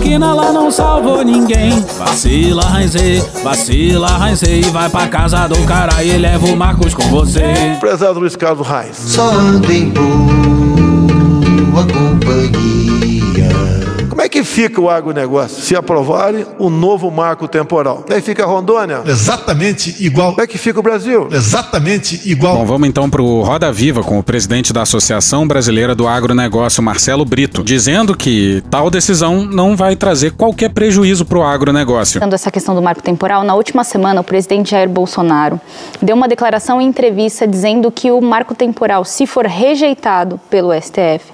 [0.06, 1.84] Que na lá não salvou ninguém.
[1.98, 4.62] Vacila, Raizei, vacila, Raizei.
[4.62, 7.76] Vai pra casa do cara e leva o Marcos com você.
[7.80, 8.96] Prezado Luiz Carlos Reis.
[8.96, 13.85] Só ando em boa companhia.
[14.08, 18.04] Como é que fica o agronegócio se aprovarem o novo marco temporal?
[18.08, 19.02] Daí fica Rondônia?
[19.04, 20.30] Exatamente igual.
[20.30, 21.28] Como é que fica o Brasil?
[21.30, 22.58] Exatamente igual.
[22.58, 27.24] Bom, vamos então pro Roda Viva com o presidente da Associação Brasileira do Agronegócio, Marcelo
[27.24, 32.20] Brito, dizendo que tal decisão não vai trazer qualquer prejuízo pro agronegócio.
[32.20, 35.60] Tratando essa questão do marco temporal, na última semana o presidente Jair Bolsonaro
[36.00, 41.24] deu uma declaração em entrevista dizendo que o marco temporal, se for rejeitado pelo STF,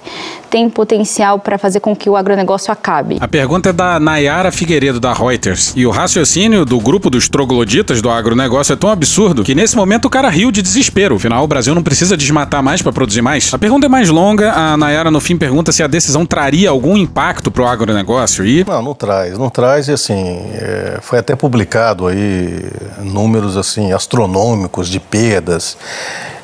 [0.52, 3.16] tem potencial para fazer com que o agronegócio acabe.
[3.18, 5.72] A pergunta é da Nayara Figueiredo, da Reuters.
[5.74, 10.04] E o raciocínio do grupo dos trogloditas do agronegócio é tão absurdo que nesse momento
[10.04, 11.16] o cara riu de desespero.
[11.16, 13.54] Afinal, o Brasil não precisa desmatar mais para produzir mais.
[13.54, 14.52] A pergunta é mais longa.
[14.52, 18.62] A Nayara, no fim, pergunta se a decisão traria algum impacto pro agronegócio e...
[18.68, 19.38] Não, não traz.
[19.38, 22.62] Não traz e, assim, é, foi até publicado aí
[23.02, 25.78] números, assim, astronômicos de perdas.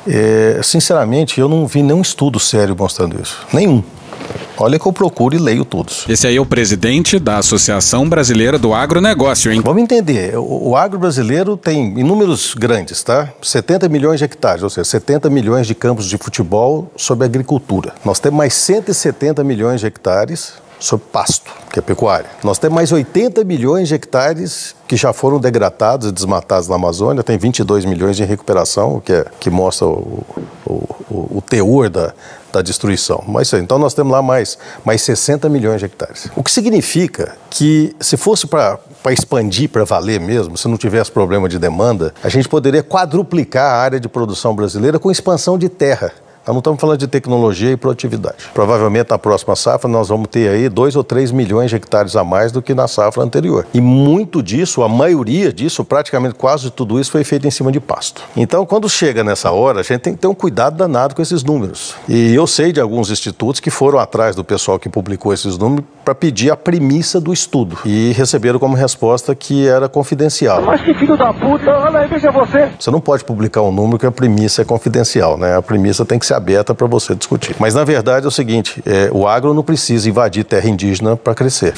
[0.06, 3.46] É, sinceramente, eu não vi nenhum estudo sério mostrando isso.
[3.52, 3.82] Nenhum.
[4.60, 6.04] Olha que eu procuro e leio todos.
[6.08, 9.60] Esse aí é o presidente da Associação Brasileira do Agronegócio, hein?
[9.64, 13.32] Vamos entender, o, o agro brasileiro tem inúmeros grandes, tá?
[13.40, 17.94] 70 milhões de hectares, ou seja, 70 milhões de campos de futebol sobre agricultura.
[18.04, 22.30] Nós temos mais 170 milhões de hectares sobre pasto, que é pecuária.
[22.42, 27.22] Nós temos mais 80 milhões de hectares que já foram degradados e desmatados na Amazônia,
[27.22, 30.24] tem 22 milhões de recuperação, que, é, que mostra o,
[30.64, 30.72] o,
[31.10, 32.14] o, o teor da,
[32.52, 33.22] da destruição.
[33.26, 36.28] Mas então nós temos lá mais, mais 60 milhões de hectares.
[36.34, 38.78] O que significa que se fosse para
[39.10, 43.76] expandir para valer mesmo, se não tivesse problema de demanda, a gente poderia quadruplicar a
[43.76, 46.12] área de produção brasileira com expansão de terra.
[46.48, 48.36] Nós não estamos falando de tecnologia e produtividade.
[48.54, 52.24] Provavelmente na próxima safra nós vamos ter aí 2 ou 3 milhões de hectares a
[52.24, 53.66] mais do que na safra anterior.
[53.74, 57.78] E muito disso, a maioria disso, praticamente quase tudo isso foi feito em cima de
[57.78, 58.22] pasto.
[58.34, 61.44] Então, quando chega nessa hora, a gente tem que ter um cuidado danado com esses
[61.44, 61.94] números.
[62.08, 65.84] E eu sei de alguns institutos que foram atrás do pessoal que publicou esses números
[66.02, 67.76] para pedir a premissa do estudo.
[67.84, 70.62] E receberam como resposta que era confidencial.
[70.62, 72.70] Mas que filho da puta, olha aí, veja você.
[72.80, 75.54] Você não pode publicar um número que a premissa é confidencial, né?
[75.54, 77.54] A premissa tem que ser aberta para você discutir.
[77.58, 81.34] Mas na verdade é o seguinte: é, o agro não precisa invadir terra indígena para
[81.34, 81.74] crescer.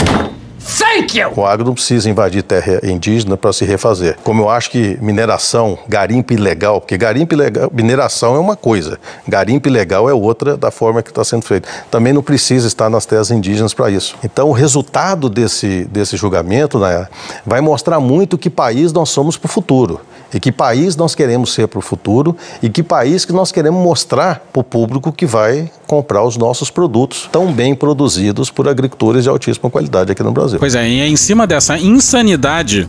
[0.60, 1.32] Thank you!
[1.36, 4.18] O agro não precisa invadir terra indígena para se refazer.
[4.22, 9.68] Como eu acho que mineração, garimpo ilegal, porque garimpo ilegal, mineração é uma coisa, garimpo
[9.68, 11.68] ilegal é outra da forma que está sendo feito.
[11.90, 14.16] Também não precisa estar nas terras indígenas para isso.
[14.22, 17.08] Então, o resultado desse, desse julgamento né,
[17.46, 20.00] vai mostrar muito que país nós somos para o futuro
[20.32, 23.82] e que país nós queremos ser para o futuro e que país que nós queremos
[23.82, 29.24] mostrar para o público que vai comprar os nossos produtos tão bem produzidos por agricultores
[29.24, 30.49] de altíssima qualidade aqui no Brasil.
[30.58, 32.86] Pois é, e é em cima dessa insanidade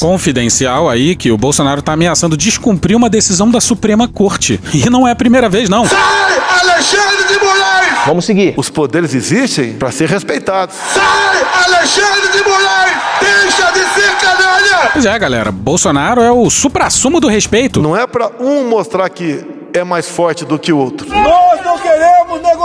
[0.00, 4.60] confidencial aí que o Bolsonaro está ameaçando descumprir uma decisão da Suprema Corte.
[4.72, 5.86] E não é a primeira vez, não.
[5.86, 7.98] Sai, Alexandre de Moraes!
[8.06, 8.54] Vamos seguir.
[8.56, 10.76] Os poderes existem para ser respeitados.
[10.94, 12.96] Sai, Alexandre de Moraes!
[13.20, 14.90] Deixa de ser canalha!
[14.92, 17.82] Pois é, galera, Bolsonaro é o suprassumo do respeito.
[17.82, 19.44] Não é para um mostrar que
[19.74, 21.06] é mais forte do que o outro.
[21.06, 21.65] Queremos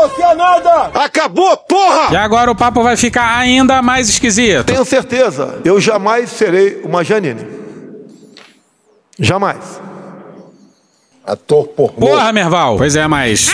[0.02, 0.92] negociar nada!
[0.94, 2.12] Acabou, porra!
[2.12, 4.66] E agora o papo vai ficar ainda mais esquisito.
[4.66, 7.46] Tenho certeza, eu jamais serei uma Janine.
[9.20, 9.80] Jamais.
[11.26, 12.08] Ator pornô.
[12.08, 12.78] Porra, Merval!
[12.78, 13.52] Pois é, mas.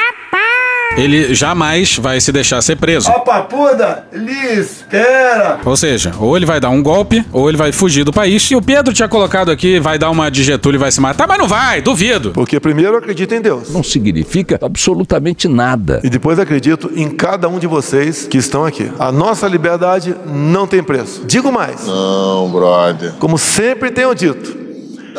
[0.95, 3.09] Ele jamais vai se deixar ser preso.
[3.09, 5.59] A papuda lhe espera.
[5.65, 8.49] Ou seja, ou ele vai dar um golpe, ou ele vai fugir do país.
[8.49, 11.27] E o Pedro tinha colocado aqui, vai dar uma de Getúlio e vai se matar,
[11.27, 12.31] mas não vai, duvido.
[12.31, 13.71] Porque primeiro eu acredito em Deus.
[13.71, 16.01] Não significa absolutamente nada.
[16.03, 18.91] E depois acredito em cada um de vocês que estão aqui.
[18.97, 21.23] A nossa liberdade não tem preço.
[21.25, 21.85] Digo mais.
[21.85, 23.13] Não, brother.
[23.19, 24.66] Como sempre tenho dito.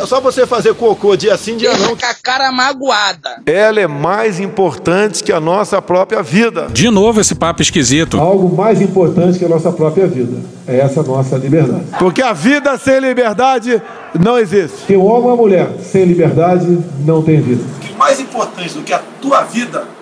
[0.00, 1.96] É só você fazer cocô dia sim, dia não.
[1.96, 3.42] Com a cara magoada.
[3.44, 6.68] Ela é mais importante que a nossa própria vida.
[6.70, 8.18] De novo esse papo esquisito.
[8.20, 10.36] Algo mais importante que a nossa própria vida.
[10.68, 11.84] É essa nossa liberdade.
[11.98, 13.82] Porque a vida sem liberdade
[14.18, 14.86] não existe.
[14.86, 17.64] Que o homem ou a mulher sem liberdade não tem vida.
[17.98, 19.97] Mais importante do que a tua vida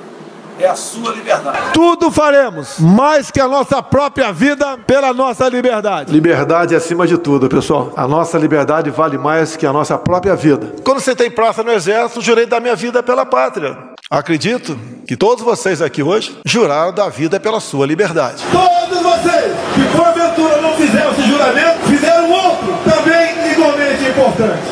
[0.59, 1.73] é a sua liberdade.
[1.73, 6.13] Tudo faremos, mais que a nossa própria vida, pela nossa liberdade.
[6.13, 7.93] Liberdade é acima de tudo, pessoal.
[7.97, 10.75] A nossa liberdade vale mais que a nossa própria vida.
[10.85, 13.77] Quando você tem praça no exército, jurei dar minha vida pela pátria.
[14.11, 18.45] Acredito que todos vocês aqui hoje juraram da vida pela sua liberdade.
[18.53, 24.63] Todos vocês que porventura não fizeram esse juramento, fizeram outro também igualmente importante.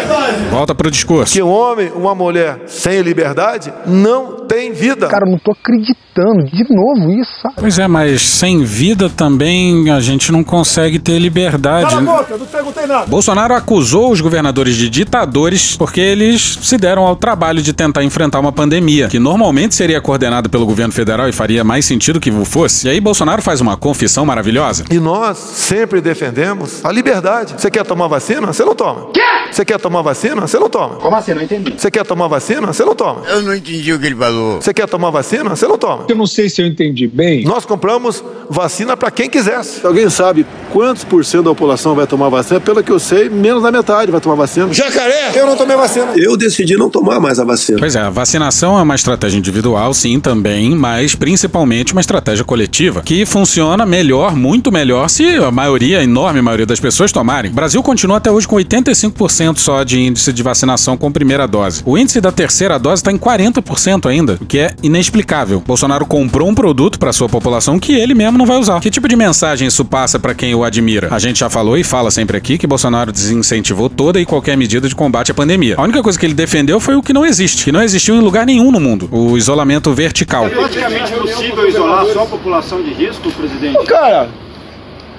[0.00, 0.36] Liberdade.
[0.50, 1.32] Volta pro discurso.
[1.32, 5.08] Que um homem, uma mulher sem liberdade não tem vida.
[5.08, 6.06] Cara, eu não tô acreditando.
[6.44, 7.56] De novo isso, sabe?
[7.58, 11.94] Pois é, mas sem vida também a gente não consegue ter liberdade.
[11.94, 13.06] Cala a boca, eu não perguntei nada.
[13.06, 18.40] Bolsonaro acusou os governadores de ditadores porque eles se deram ao trabalho de tentar enfrentar
[18.40, 22.86] uma pandemia, que normalmente seria coordenada pelo governo federal e faria mais sentido que fosse.
[22.86, 24.84] E aí Bolsonaro faz uma confissão maravilhosa.
[24.90, 27.54] E nós sempre defendemos a liberdade.
[27.58, 28.46] Você quer tomar vacina?
[28.46, 29.10] Você não toma.
[29.12, 29.20] Quê?
[29.50, 30.40] Você quer tomar vacina?
[30.42, 30.96] Você não toma.
[30.96, 31.34] Como assim?
[31.34, 31.74] Não entendi.
[31.76, 32.66] Você quer tomar vacina?
[32.66, 33.22] Você não toma.
[33.28, 34.60] Eu não entendi o que ele falou.
[34.60, 35.50] Você quer tomar vacina?
[35.50, 36.04] Você não toma.
[36.08, 37.44] Eu não sei se eu entendi bem.
[37.44, 39.86] Nós compramos vacina para quem quisesse.
[39.86, 42.60] Alguém sabe quantos por cento da população vai tomar vacina?
[42.60, 44.72] Pelo que eu sei, menos da metade vai tomar vacina.
[44.72, 45.32] Jacaré!
[45.34, 46.12] Eu não tomei vacina.
[46.16, 47.78] Eu decidi não tomar mais a vacina.
[47.78, 53.02] Pois é, a vacinação é uma estratégia individual, sim, também, mas principalmente uma estratégia coletiva,
[53.02, 57.50] que funciona melhor, muito melhor, se a maioria, a enorme maioria das pessoas tomarem.
[57.50, 59.12] O Brasil continua até hoje com 85%
[59.58, 61.82] só de índice de vacinação com primeira dose.
[61.84, 65.62] O índice da terceira dose está em 40% ainda, o que é inexplicável.
[65.66, 68.80] Bolsonaro comprou um produto para sua população que ele mesmo não vai usar.
[68.80, 71.08] Que tipo de mensagem isso passa para quem o admira?
[71.10, 74.88] A gente já falou e fala sempre aqui que Bolsonaro desincentivou toda e qualquer medida
[74.88, 75.74] de combate à pandemia.
[75.76, 78.20] A única coisa que ele defendeu foi o que não existe, que não existiu em
[78.20, 80.46] lugar nenhum no mundo: o isolamento vertical.
[80.46, 83.78] É praticamente possível isolar só a população de risco, presidente?
[83.78, 84.28] Ô, cara,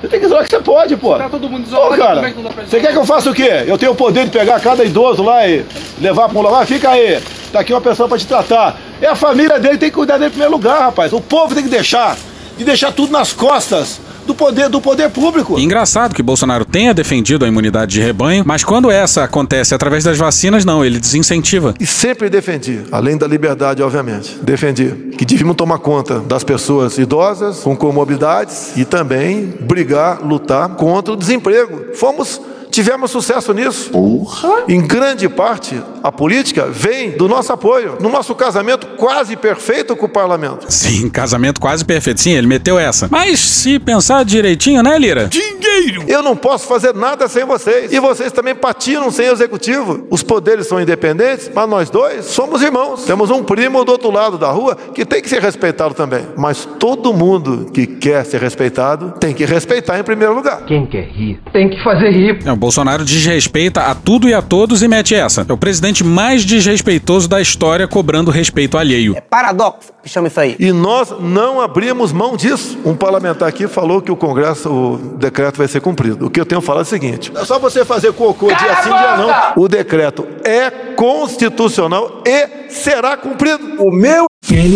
[0.02, 1.16] você tem que isolar que você pode, pô.
[1.16, 3.64] Tá todo mundo Ô, isolado, cara, como é você quer que eu faça o quê?
[3.66, 5.66] Eu tenho o poder de pegar cada idoso lá e
[6.00, 6.66] levar pra um lugar?
[6.68, 7.20] Fica aí,
[7.52, 8.78] tá aqui uma pessoa pra te tratar.
[9.02, 11.14] É a família dele, tem que cuidar dele em primeiro lugar, rapaz.
[11.14, 12.16] O povo tem que deixar,
[12.58, 15.58] de deixar tudo nas costas do poder, do poder público.
[15.58, 20.04] E engraçado que Bolsonaro tenha defendido a imunidade de rebanho, mas quando essa acontece através
[20.04, 21.74] das vacinas, não, ele desincentiva.
[21.80, 27.62] E sempre defendi, além da liberdade, obviamente, defendi que devíamos tomar conta das pessoas idosas
[27.62, 31.96] com comorbidades e também brigar, lutar contra o desemprego.
[31.96, 33.90] Fomos Tivemos sucesso nisso.
[33.92, 34.64] Porra.
[34.68, 37.98] Em grande parte, a política vem do nosso apoio.
[38.00, 40.66] No nosso casamento quase perfeito com o parlamento.
[40.70, 42.22] Sim, casamento quase perfeito.
[42.22, 43.08] Sim, ele meteu essa.
[43.10, 45.28] Mas se pensar direitinho, né, Lira?
[45.28, 46.04] Dinheiro!
[46.08, 47.92] Eu não posso fazer nada sem vocês.
[47.92, 50.08] E vocês também patinam sem o executivo.
[50.10, 53.04] Os poderes são independentes, mas nós dois somos irmãos.
[53.06, 56.26] Temos um primo do outro lado da rua que tem que ser respeitado também.
[56.38, 60.66] Mas todo mundo que quer ser respeitado tem que respeitar em primeiro lugar.
[60.66, 62.40] Quem quer rir tem que fazer rir.
[62.46, 65.46] É, Bolsonaro desrespeita a tudo e a todos e mete essa.
[65.48, 69.16] É o presidente mais desrespeitoso da história cobrando respeito alheio.
[69.30, 70.56] Paradoxo, que chama isso aí.
[70.60, 72.78] E nós não abrimos mão disso.
[72.84, 76.26] Um parlamentar aqui falou que o Congresso, o decreto vai ser cumprido.
[76.26, 78.90] O que eu tenho falado é o seguinte: é só você fazer cocô dia sim,
[78.90, 79.64] dia não.
[79.64, 83.82] O decreto é constitucional e será cumprido.
[83.82, 84.26] O meu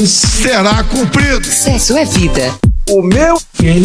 [0.06, 1.46] será cumprido.
[1.46, 2.71] Sexo é vida.
[2.92, 3.38] O meu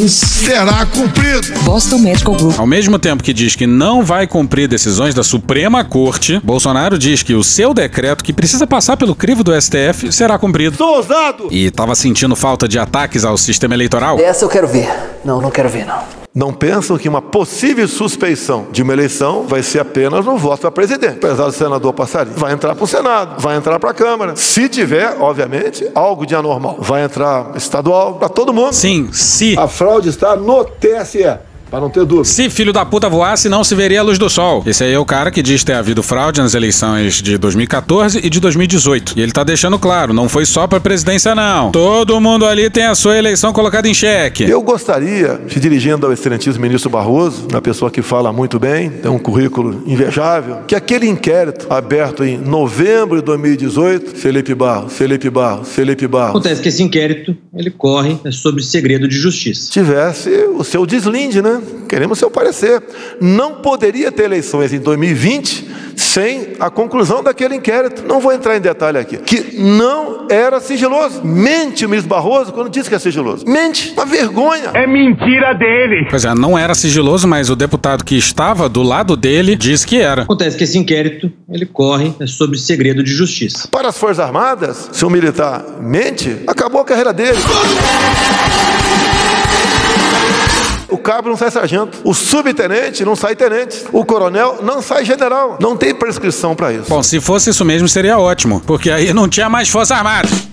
[0.09, 1.61] será cumprido.
[1.63, 2.59] Boston Medical Group.
[2.59, 7.23] Ao mesmo tempo que diz que não vai cumprir decisões da Suprema Corte, Bolsonaro diz
[7.23, 10.77] que o seu decreto, que precisa passar pelo crivo do STF, será cumprido.
[10.77, 11.47] Sou ousado!
[11.53, 14.19] E estava sentindo falta de ataques ao sistema eleitoral?
[14.19, 14.89] Essa eu quero ver.
[15.25, 16.16] Não, não quero ver, não.
[16.37, 20.71] Não pensam que uma possível suspeição de uma eleição vai ser apenas no voto para
[20.71, 21.17] presidente.
[21.17, 22.37] Apesar do senador passarinho.
[22.37, 24.37] Vai entrar para o Senado, vai entrar para a Câmara.
[24.37, 26.77] Se tiver, obviamente, algo de anormal.
[26.79, 28.75] Vai entrar estadual para todo mundo.
[28.75, 29.59] Sim, se.
[29.59, 31.25] A fraude está no TSE.
[31.71, 32.25] Para não ter dúvida.
[32.25, 34.63] Se filho da puta voasse, não se veria a luz do sol.
[34.67, 38.31] Esse aí é o cara que diz ter havido fraude nas eleições de 2014 e
[38.31, 39.15] de 2018.
[39.17, 41.73] E ele tá deixando claro, não foi só pra presidência, não.
[41.73, 44.45] Todo mundo ali tem a sua eleição colocada em xeque.
[44.45, 49.11] Eu gostaria, se dirigindo ao excelentíssimo ministro Barroso, uma pessoa que fala muito bem, tem
[49.11, 55.69] um currículo invejável, que aquele inquérito aberto em novembro de 2018, Felipe Barros, Felipe Barros,
[55.69, 56.31] Felipe Barros.
[56.31, 59.71] Acontece que esse inquérito, ele corre sobre segredo de justiça.
[59.71, 61.56] Tivesse o seu deslinde, né?
[61.89, 62.83] Queremos seu parecer.
[63.21, 68.05] Não poderia ter eleições em 2020 sem a conclusão daquele inquérito.
[68.07, 69.17] Não vou entrar em detalhe aqui.
[69.19, 71.25] Que não era sigiloso.
[71.25, 73.47] Mente o ministro Barroso quando disse que é sigiloso.
[73.47, 73.93] Mente.
[73.93, 74.71] Uma vergonha.
[74.75, 76.07] É mentira dele.
[76.09, 80.01] Pois é, não era sigiloso, mas o deputado que estava do lado dele disse que
[80.01, 80.23] era.
[80.23, 83.69] Acontece que esse inquérito, ele corre sobre segredo de justiça.
[83.69, 87.39] Para as Forças Armadas, se um militar mente, acabou a carreira dele.
[90.89, 95.59] O cabo não sai sargento, o subtenente não sai tenente, o coronel não sai general.
[95.61, 96.89] Não tem prescrição para isso.
[96.89, 100.47] Bom, se fosse isso mesmo, seria ótimo, porque aí não tinha mais Forças Armadas.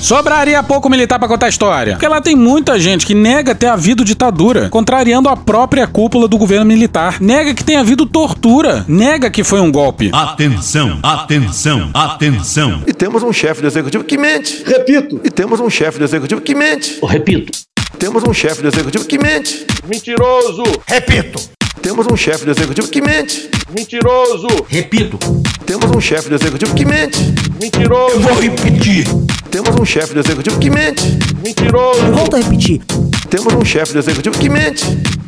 [0.00, 1.94] Sobraria pouco militar pra contar história.
[1.94, 6.38] Porque lá tem muita gente que nega ter havido ditadura, contrariando a própria cúpula do
[6.38, 7.20] governo militar.
[7.20, 8.84] Nega que tenha havido tortura.
[8.86, 10.10] Nega que foi um golpe.
[10.12, 12.82] Atenção, atenção, atenção.
[12.86, 14.62] E temos um chefe do executivo que mente.
[14.64, 15.20] Repito.
[15.24, 17.00] E temos um chefe do executivo que mente.
[17.04, 17.67] repito.
[17.96, 19.66] Temos um chefe do executivo que mente.
[19.86, 20.64] Mentiroso.
[20.86, 21.57] Repito.
[21.88, 23.48] Temos um chefe do executivo que mente.
[23.74, 24.46] Mentiroso.
[24.68, 25.18] Repito.
[25.64, 27.18] Temos um chefe do executivo que mente.
[27.58, 28.16] Mentiroso.
[28.16, 29.06] Eu vou repetir.
[29.50, 31.02] Temos um chefe do executivo que mente.
[31.42, 32.12] Mentiroso.
[32.12, 32.82] Volta a repetir.
[33.30, 34.84] Temos um chefe do executivo que mente.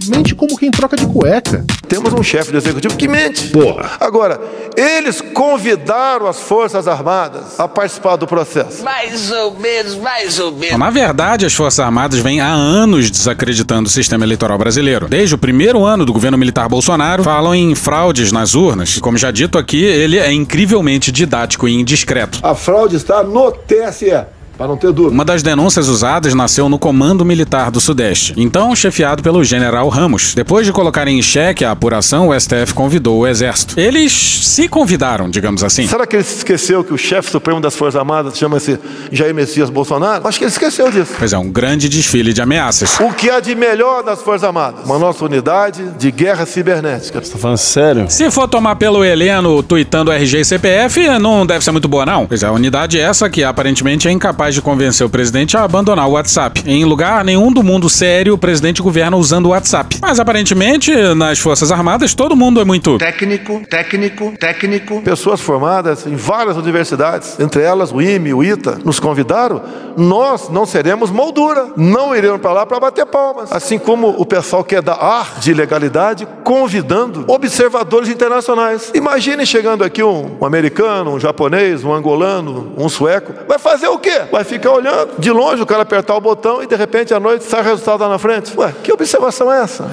[0.07, 1.65] Mente como quem troca de cueca.
[1.89, 3.49] Temos um chefe do executivo que mente.
[3.49, 3.93] Porra.
[3.99, 4.41] Agora,
[4.77, 8.83] eles convidaram as Forças Armadas a participar do processo.
[8.83, 10.79] Mais ou menos, mais ou menos.
[10.79, 15.09] Na verdade, as Forças Armadas vêm há anos desacreditando o sistema eleitoral brasileiro.
[15.09, 18.99] Desde o primeiro ano do governo militar Bolsonaro, falam em fraudes nas urnas.
[18.99, 22.39] Como já dito aqui, ele é incrivelmente didático e indiscreto.
[22.43, 24.40] A fraude está no TSE.
[24.61, 25.15] Para não ter dúvida.
[25.15, 30.35] Uma das denúncias usadas nasceu no Comando Militar do Sudeste, então chefiado pelo general Ramos.
[30.35, 33.81] Depois de colocarem em xeque a apuração, o STF convidou o Exército.
[33.81, 35.87] Eles se convidaram, digamos assim.
[35.87, 38.79] Será que ele se esqueceu que o chefe supremo das Forças Armadas chama-se
[39.11, 40.29] Jair Messias Bolsonaro?
[40.29, 41.15] Acho que ele esqueceu disso.
[41.19, 43.01] Pois é, um grande desfile de ameaças.
[43.01, 44.85] O que há de melhor nas Forças Armadas?
[44.85, 47.19] Uma nossa unidade de guerra cibernética.
[47.19, 48.11] Você tá falando sério?
[48.11, 52.27] Se for tomar pelo Heleno tweetando RG e CPF, não deve ser muito boa, não.
[52.27, 55.65] Pois é, a unidade é essa que aparentemente é incapaz de convencer o presidente a
[55.65, 56.63] abandonar o WhatsApp.
[56.67, 59.99] Em lugar nenhum do mundo sério, o presidente governa usando o WhatsApp.
[60.01, 62.99] Mas aparentemente, nas Forças Armadas, todo mundo é muito.
[62.99, 65.03] Técnico, técnico, técnico.
[65.03, 69.63] Pessoas formadas em várias universidades, entre elas o IME, o ITA, nos convidaram.
[69.97, 71.73] Nós não seremos moldura.
[71.77, 73.53] Não iremos para lá para bater palmas.
[73.53, 78.91] Assim como o pessoal que é da ar de legalidade, convidando observadores internacionais.
[78.95, 83.33] Imagine chegando aqui um, um americano, um japonês, um angolano, um sueco.
[83.49, 84.23] Vai fazer o quê?
[84.31, 87.45] Vai ficar olhando de longe, o cara apertar o botão e de repente à noite
[87.45, 88.53] sai o resultado lá na frente.
[88.57, 89.89] Ué, que observação é essa?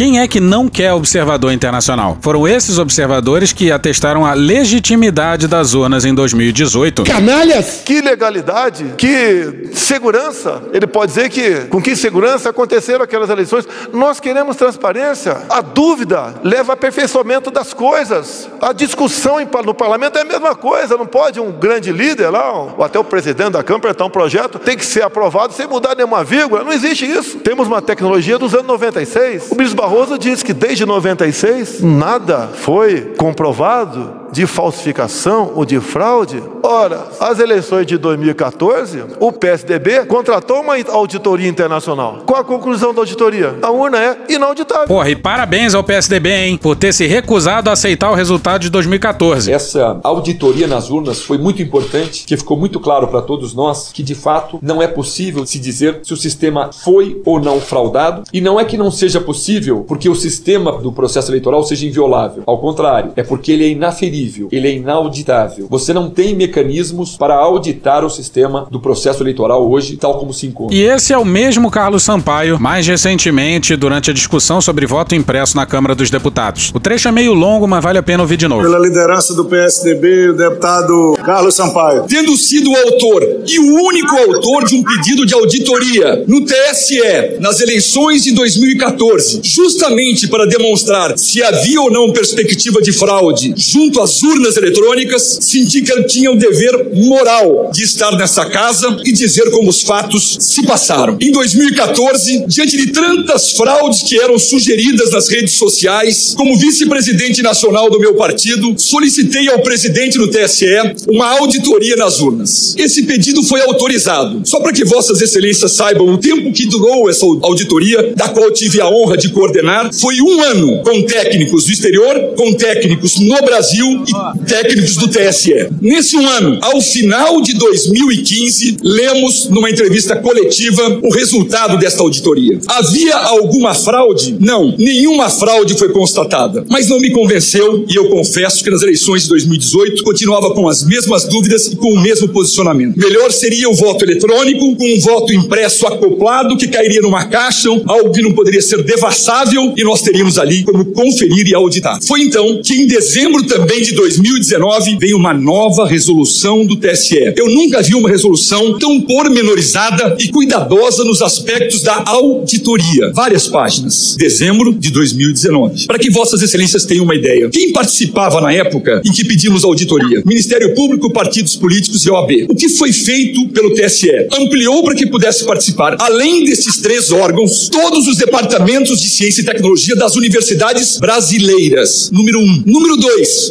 [0.00, 2.16] Quem é que não quer observador internacional?
[2.22, 7.04] Foram esses observadores que atestaram a legitimidade das urnas em 2018.
[7.04, 7.82] Canalhas!
[7.84, 10.62] Que legalidade, que segurança.
[10.72, 13.68] Ele pode dizer que com que segurança aconteceram aquelas eleições.
[13.92, 15.36] Nós queremos transparência.
[15.50, 18.48] A dúvida leva a aperfeiçoamento das coisas.
[18.62, 19.36] A discussão
[19.66, 20.96] no parlamento é a mesma coisa.
[20.96, 24.58] Não pode um grande líder lá, ou até o presidente da Câmara, apresentar um projeto,
[24.58, 26.64] tem que ser aprovado sem mudar nenhuma vírgula.
[26.64, 27.36] Não existe isso.
[27.40, 29.50] Temos uma tecnologia dos anos 96.
[29.50, 36.42] O ministro Barroso diz que desde 96 nada foi comprovado de falsificação ou de fraude.
[36.62, 42.20] Ora, as eleições de 2014, o PSDB contratou uma auditoria internacional.
[42.26, 43.56] Qual a conclusão da auditoria?
[43.62, 44.86] A urna é inauditável.
[44.86, 48.70] Porra, e parabéns ao PSDB, hein, por ter se recusado a aceitar o resultado de
[48.70, 49.50] 2014.
[49.50, 54.02] Essa auditoria nas urnas foi muito importante, que ficou muito claro para todos nós que
[54.02, 58.40] de fato não é possível se dizer se o sistema foi ou não fraudado, e
[58.40, 62.42] não é que não seja possível porque o sistema do processo eleitoral seja inviolável.
[62.46, 64.19] Ao contrário, é porque ele é inaferível
[64.50, 65.66] ele é inauditável.
[65.70, 70.46] Você não tem mecanismos para auditar o sistema do processo eleitoral hoje, tal como se
[70.46, 70.76] encontra.
[70.76, 75.56] E esse é o mesmo Carlos Sampaio, mais recentemente, durante a discussão sobre voto impresso
[75.56, 76.70] na Câmara dos Deputados.
[76.74, 78.62] O trecho é meio longo, mas vale a pena ouvir de novo.
[78.62, 82.04] Pela liderança do PSDB, o deputado Carlos Sampaio.
[82.08, 87.38] Tendo sido o autor e o único autor de um pedido de auditoria no TSE
[87.40, 94.00] nas eleições de 2014, justamente para demonstrar se havia ou não perspectiva de fraude junto
[94.00, 98.96] às as urnas eletrônicas, senti que eu tinha o dever moral de estar nessa casa
[99.04, 101.16] e dizer como os fatos se passaram.
[101.20, 107.88] Em 2014, diante de tantas fraudes que eram sugeridas nas redes sociais, como vice-presidente nacional
[107.88, 110.66] do meu partido, solicitei ao presidente do TSE
[111.08, 112.74] uma auditoria nas urnas.
[112.76, 114.42] Esse pedido foi autorizado.
[114.44, 118.80] Só para que vossas excelências saibam, o tempo que durou essa auditoria, da qual tive
[118.80, 123.99] a honra de coordenar, foi um ano com técnicos do exterior, com técnicos no Brasil
[124.06, 125.68] e técnicos do TSE.
[125.80, 132.58] Nesse um ano, ao final de 2015, lemos numa entrevista coletiva o resultado desta auditoria.
[132.66, 134.36] Havia alguma fraude?
[134.38, 136.64] Não, nenhuma fraude foi constatada.
[136.68, 140.84] Mas não me convenceu e eu confesso que nas eleições de 2018 continuava com as
[140.84, 142.96] mesmas dúvidas e com o mesmo posicionamento.
[142.96, 148.10] Melhor seria o voto eletrônico, com um voto impresso acoplado que cairia numa caixa, algo
[148.12, 151.98] que não poderia ser devassável e nós teríamos ali como conferir e auditar.
[152.02, 157.34] Foi então que em dezembro também de 2019 veio uma nova resolução do TSE.
[157.36, 163.12] Eu nunca vi uma resolução tão pormenorizada e cuidadosa nos aspectos da auditoria.
[163.12, 164.16] Várias páginas.
[164.18, 165.86] Dezembro de 2019.
[165.86, 167.48] Para que vossas excelências tenham uma ideia.
[167.50, 170.22] Quem participava na época em que pedimos auditoria?
[170.24, 172.46] Ministério Público, partidos políticos e OAB.
[172.48, 174.10] O que foi feito pelo TSE?
[174.32, 179.44] Ampliou para que pudesse participar, além desses três órgãos, todos os departamentos de ciência e
[179.44, 182.10] tecnologia das universidades brasileiras.
[182.12, 182.62] Número um.
[182.66, 183.50] Número dois,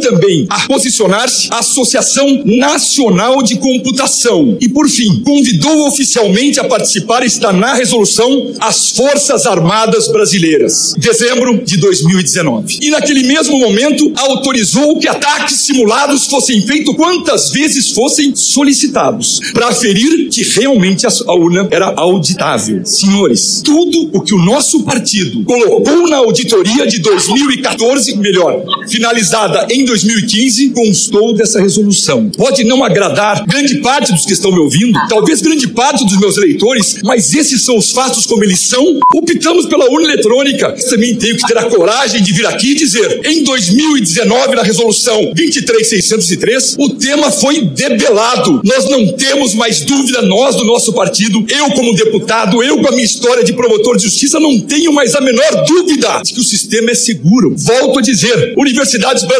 [0.00, 4.56] também a posicionar-se a Associação Nacional de Computação.
[4.60, 10.94] E por fim, convidou oficialmente a participar, está na resolução, as Forças Armadas Brasileiras.
[10.98, 12.78] Dezembro de 2019.
[12.80, 19.68] E naquele mesmo momento, autorizou que ataques simulados fossem feitos quantas vezes fossem solicitados, para
[19.68, 22.84] aferir que realmente a urna era auditável.
[22.84, 29.84] Senhores, tudo o que o nosso partido colocou na auditoria de 2014, melhor, finalizada em
[29.84, 32.30] 2015, constou dessa resolução.
[32.36, 36.36] Pode não agradar grande parte dos que estão me ouvindo, talvez grande parte dos meus
[36.36, 39.00] eleitores, mas esses são os fatos como eles são.
[39.14, 40.74] Optamos pela urna eletrônica.
[40.88, 45.32] Também tenho que ter a coragem de vir aqui e dizer: em 2019, na resolução
[45.34, 48.60] 23603, o tema foi debelado.
[48.64, 52.92] Nós não temos mais dúvida, nós do nosso partido, eu como deputado, eu com a
[52.92, 56.44] minha história de promotor de justiça, não tenho mais a menor dúvida de que o
[56.44, 57.54] sistema é seguro.
[57.56, 59.39] Volto a dizer: universidades brasileiras,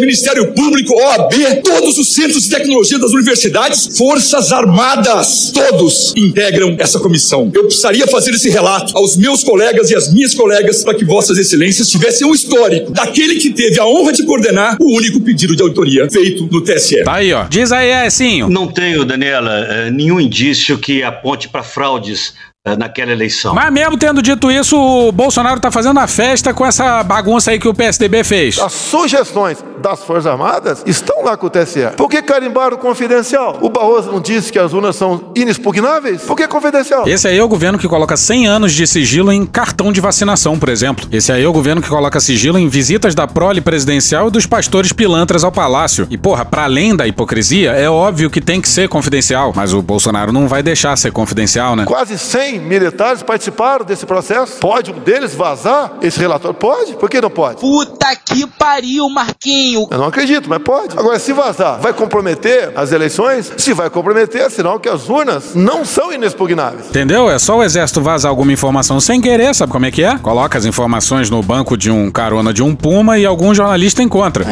[0.00, 6.98] Ministério Público, OAB, todos os centros de tecnologia das universidades, Forças Armadas, todos integram essa
[6.98, 7.50] comissão.
[7.54, 11.38] Eu precisaria fazer esse relato aos meus colegas e às minhas colegas para que vossas
[11.38, 15.62] excelências tivessem um histórico daquele que teve a honra de coordenar o único pedido de
[15.62, 17.04] auditoria feito no TSE.
[17.04, 17.44] Tá aí, ó.
[17.44, 18.48] Diz aí, Ecinho.
[18.48, 22.34] Não tenho, Daniela, eh, nenhum indício que aponte para fraudes
[22.76, 23.54] naquela eleição.
[23.54, 27.58] Mas mesmo tendo dito isso, o Bolsonaro tá fazendo a festa com essa bagunça aí
[27.58, 28.58] que o PSDB fez.
[28.58, 31.80] As sugestões das Forças Armadas estão lá com o TSE.
[31.96, 33.58] Por que carimbaram confidencial?
[33.62, 36.20] O Barroso não disse que as urnas são inexpugnáveis?
[36.22, 37.08] Por que confidencial?
[37.08, 40.58] Esse aí é o governo que coloca 100 anos de sigilo em cartão de vacinação,
[40.58, 41.08] por exemplo.
[41.10, 44.44] Esse aí é o governo que coloca sigilo em visitas da prole presidencial e dos
[44.44, 46.06] pastores pilantras ao palácio.
[46.10, 49.80] E porra, para além da hipocrisia, é óbvio que tem que ser confidencial, mas o
[49.80, 51.86] Bolsonaro não vai deixar ser confidencial, né?
[51.86, 54.58] Quase 100 militares participaram desse processo.
[54.58, 56.54] Pode um deles vazar esse relatório?
[56.54, 56.94] Pode.
[56.94, 57.60] Por que não pode?
[57.60, 59.86] Puta que pariu, Marquinhos.
[59.90, 60.98] Eu não acredito, mas pode.
[60.98, 63.52] Agora, se vazar, vai comprometer as eleições?
[63.56, 66.88] Se vai comprometer, é sinal que as urnas não são inexpugnáveis.
[66.88, 67.30] Entendeu?
[67.30, 70.18] É só o exército vazar alguma informação sem querer, sabe como é que é?
[70.18, 74.46] Coloca as informações no banco de um carona de um Puma e algum jornalista encontra.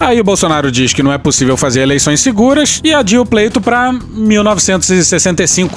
[0.00, 3.60] Aí o Bolsonaro diz que não é possível fazer eleições seguras e adia o pleito
[3.60, 5.74] para 1965.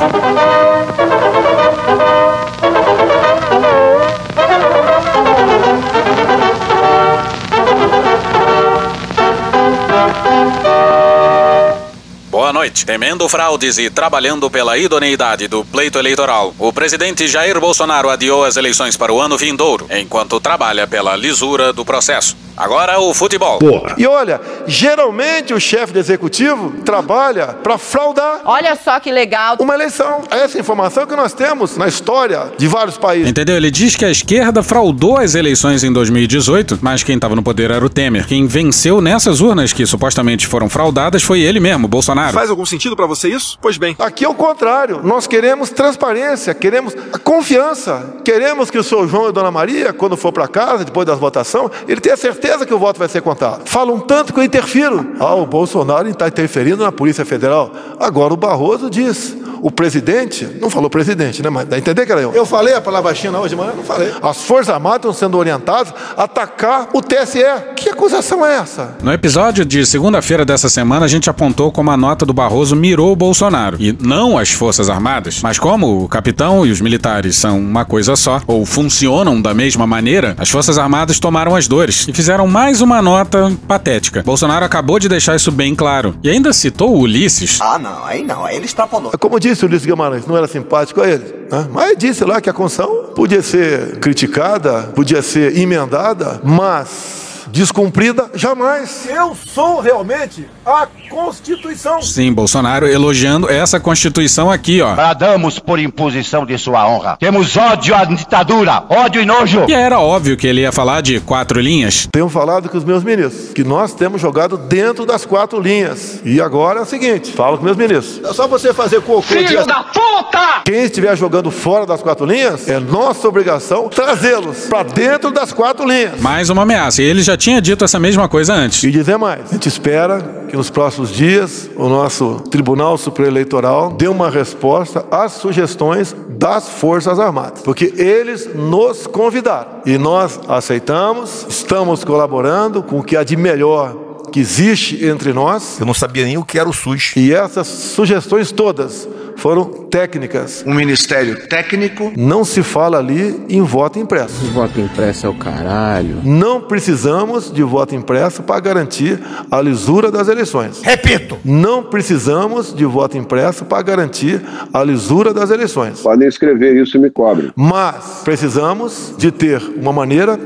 [12.54, 12.86] Noite.
[12.86, 18.58] Temendo fraudes e trabalhando pela idoneidade do pleito eleitoral, o presidente Jair Bolsonaro adiou as
[18.58, 22.36] eleições para o ano vindouro, enquanto trabalha pela lisura do processo.
[22.56, 23.60] Agora o futebol.
[23.60, 23.96] Porra.
[23.98, 28.42] E olha, geralmente o chefe do executivo trabalha para fraudar.
[28.46, 29.56] Olha só que legal.
[29.60, 30.22] Uma eleição.
[30.30, 33.30] Essa informação que nós temos na história de vários países.
[33.30, 33.56] Entendeu?
[33.56, 37.72] Ele diz que a esquerda fraudou as eleições em 2018, mas quem estava no poder
[37.72, 38.28] era o Temer.
[38.28, 42.34] Quem venceu nessas urnas que supostamente foram fraudadas foi ele mesmo, Bolsonaro.
[42.42, 43.56] Faz algum sentido para você isso?
[43.62, 43.96] Pois bem.
[44.00, 45.02] Aqui é o contrário.
[45.04, 48.16] Nós queremos transparência, queremos confiança.
[48.26, 51.20] Queremos que o senhor João e a dona Maria, quando for para casa, depois das
[51.20, 53.70] votações, ele tenha certeza que o voto vai ser contado.
[53.70, 55.12] Falam tanto que eu interfiro.
[55.20, 57.72] Ah, o Bolsonaro está interferindo na Polícia Federal.
[58.00, 59.36] Agora o Barroso diz.
[59.62, 61.50] O presidente, não falou presidente, né?
[61.50, 62.34] Mas dá a entender que era eu.
[62.34, 64.12] Eu falei a palavra China hoje, mas eu não falei.
[64.22, 67.44] As Forças Armadas estão sendo orientadas a atacar o TSE,
[67.76, 68.98] que acusação é essa?
[69.04, 73.12] No episódio de segunda-feira dessa semana, a gente apontou como a nota do Barroso mirou
[73.12, 73.78] o Bolsonaro.
[73.80, 75.42] E não as Forças Armadas.
[75.42, 79.86] Mas como o capitão e os militares são uma coisa só, ou funcionam da mesma
[79.86, 84.24] maneira, as Forças Armadas tomaram as dores e fizeram mais uma nota patética.
[84.24, 86.16] Bolsonaro acabou de deixar isso bem claro.
[86.24, 87.60] E ainda citou o Ulisses.
[87.62, 89.12] Ah, não, aí não, aí ele extrapolou.
[89.20, 91.24] Como disse o Ulisses Guimarães, não era simpático a ele.
[91.52, 91.68] Né?
[91.72, 99.08] Mas disse lá que a Constituição podia ser criticada, podia ser emendada, mas descumprida jamais.
[99.08, 102.02] Eu sou realmente a Constituição.
[102.02, 104.96] Sim, Bolsonaro elogiando essa Constituição aqui, ó.
[104.96, 107.18] Bradamos por imposição de sua honra.
[107.20, 109.66] Temos ódio à ditadura, ódio e nojo.
[109.68, 112.08] E era óbvio que ele ia falar de quatro linhas.
[112.12, 116.22] Tenho falado com os meus ministros que nós temos jogado dentro das quatro linhas.
[116.24, 118.22] E agora é o seguinte: falo com meus ministros.
[118.24, 119.22] É só você fazer cocô.
[119.22, 120.62] Filho da puta!
[120.66, 125.86] Quem estiver jogando fora das quatro linhas, é nossa obrigação trazê-los para dentro das quatro
[125.88, 126.20] linhas.
[126.22, 127.02] Mais uma ameaça.
[127.02, 128.84] E ele já tinha dito essa mesma coisa antes.
[128.84, 133.92] E dizer mais: a gente espera que nos próximos dias o nosso Tribunal Superior Eleitoral
[133.92, 141.46] dê uma resposta às sugestões das Forças Armadas, porque eles nos convidaram e nós aceitamos,
[141.50, 145.80] estamos colaborando com o que há de melhor que existe entre nós.
[145.80, 147.14] Eu não sabia nem o que era o SUS.
[147.16, 150.64] E essas sugestões todas foram técnicas.
[150.66, 152.14] Um ministério técnico.
[152.16, 154.46] Não se fala ali em voto impresso.
[154.52, 156.18] Voto impresso é o caralho.
[156.24, 159.20] Não precisamos de voto impresso para garantir
[159.50, 160.82] a lisura das eleições.
[160.84, 161.38] Repito.
[161.44, 166.02] Não precisamos de voto impresso para garantir a lisura das eleições.
[166.02, 167.52] Podem escrever isso e me cobrem.
[167.56, 170.40] Mas precisamos de ter uma maneira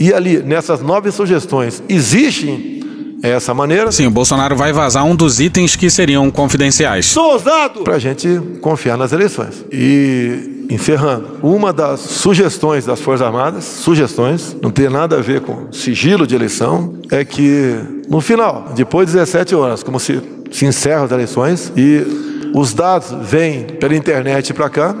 [0.00, 2.77] e ali nessas nove sugestões existem
[3.22, 3.90] essa maneira.
[3.90, 7.06] Sim, o Bolsonaro vai vazar um dos itens que seriam confidenciais.
[7.06, 7.82] Sou ousado!
[7.82, 9.64] Para a gente confiar nas eleições.
[9.72, 15.72] E, encerrando, uma das sugestões das Forças Armadas, sugestões, não tem nada a ver com
[15.72, 17.76] sigilo de eleição, é que
[18.08, 23.14] no final, depois de 17 horas, como se, se encerram as eleições e os dados
[23.22, 24.94] vêm pela internet para cá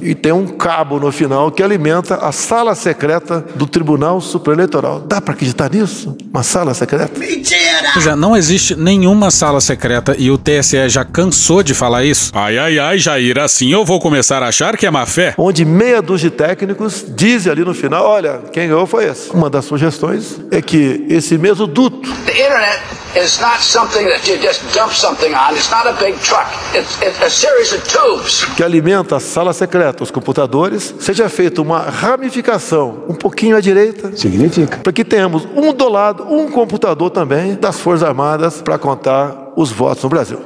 [0.00, 5.00] e tem um cabo no final que alimenta a sala secreta do Tribunal Superior Eleitoral.
[5.00, 6.16] Dá para acreditar nisso?
[6.32, 7.18] Uma sala secreta?
[7.18, 7.92] Mentira!
[8.06, 12.30] É, não existe nenhuma sala secreta e o TSE já cansou de falar isso.
[12.34, 15.34] Ai, ai, ai, Jair, assim eu vou começar a achar que é má fé.
[15.36, 19.30] Onde meia dúzia de técnicos dizem ali no final, olha, quem ganhou foi esse.
[19.30, 22.80] Uma das sugestões é que esse mesmo duto The internet
[23.16, 25.54] is not something that you just dump something on.
[25.54, 26.46] It's not a big truck.
[26.74, 28.44] It's, it's a series of tubes.
[28.56, 34.16] que alimenta a sala secreta, os computadores, seja feita uma ramificação um pouquinho à direita.
[34.16, 34.78] Significa.
[34.78, 39.70] Para que tenhamos um do lado, um computador também das Forças Armadas para contar os
[39.70, 40.40] votos no Brasil.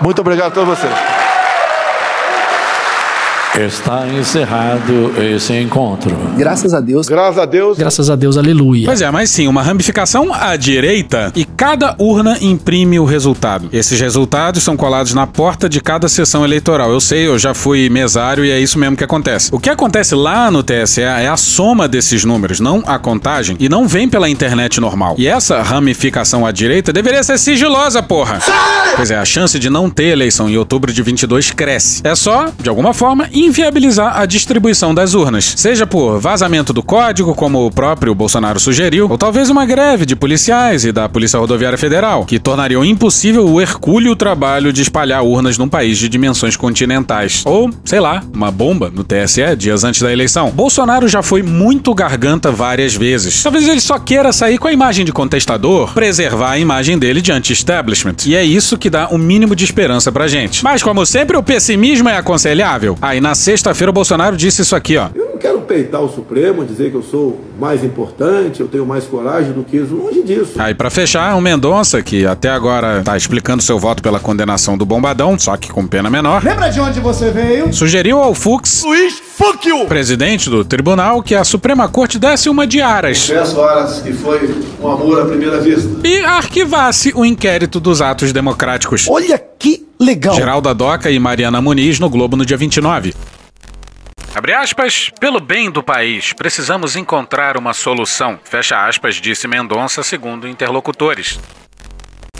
[0.00, 1.23] Muito obrigado a todos vocês.
[3.56, 6.10] Está encerrado esse encontro.
[6.36, 7.06] Graças a Deus.
[7.08, 7.78] Graças a Deus.
[7.78, 8.84] Graças a Deus, aleluia.
[8.84, 13.68] Pois é, mas sim, uma ramificação à direita e cada urna imprime o resultado.
[13.72, 16.90] Esses resultados são colados na porta de cada sessão eleitoral.
[16.90, 19.50] Eu sei, eu já fui mesário e é isso mesmo que acontece.
[19.54, 23.68] O que acontece lá no TSE é a soma desses números, não a contagem, e
[23.68, 25.14] não vem pela internet normal.
[25.16, 28.40] E essa ramificação à direita deveria ser sigilosa, porra.
[28.96, 32.00] Pois é, a chance de não ter eleição em outubro de 22 cresce.
[32.02, 37.34] É só, de alguma forma, inviabilizar a distribuição das urnas, seja por vazamento do código,
[37.34, 41.78] como o próprio Bolsonaro sugeriu, ou talvez uma greve de policiais e da Polícia Rodoviária
[41.78, 47.42] Federal, que tornariam impossível o hercúleo trabalho de espalhar urnas num país de dimensões continentais.
[47.44, 50.50] Ou, sei lá, uma bomba no TSE dias antes da eleição.
[50.50, 53.42] Bolsonaro já foi muito garganta várias vezes.
[53.42, 57.32] Talvez ele só queira sair com a imagem de contestador, preservar a imagem dele de
[57.32, 58.16] anti-establishment.
[58.26, 60.62] E é isso que dá o um mínimo de esperança pra gente.
[60.64, 62.96] Mas como sempre, o pessimismo é aconselhável.
[63.00, 65.08] Aí na sexta-feira o Bolsonaro disse isso aqui, ó.
[65.34, 69.04] Eu não quero peitar o Supremo, dizer que eu sou mais importante, eu tenho mais
[69.04, 70.52] coragem do que isso, longe disso.
[70.56, 74.86] Aí pra fechar, o Mendonça, que até agora tá explicando seu voto pela condenação do
[74.86, 77.72] Bombadão, só que com pena menor, Lembra de onde você veio?
[77.72, 79.86] sugeriu ao Fux, Luiz, fuck you!
[79.86, 84.54] presidente do tribunal, que a Suprema Corte desse uma de aras Confesso, horas que foi
[84.80, 85.88] um amor à primeira vista.
[86.06, 89.06] e arquivasse o inquérito dos atos democráticos.
[89.08, 90.36] Olha que legal.
[90.36, 93.12] Geralda Doca e Mariana Muniz no Globo no dia 29.
[94.34, 98.36] Abre aspas, pelo bem do país, precisamos encontrar uma solução.
[98.42, 101.38] Fecha aspas, disse Mendonça, segundo interlocutores.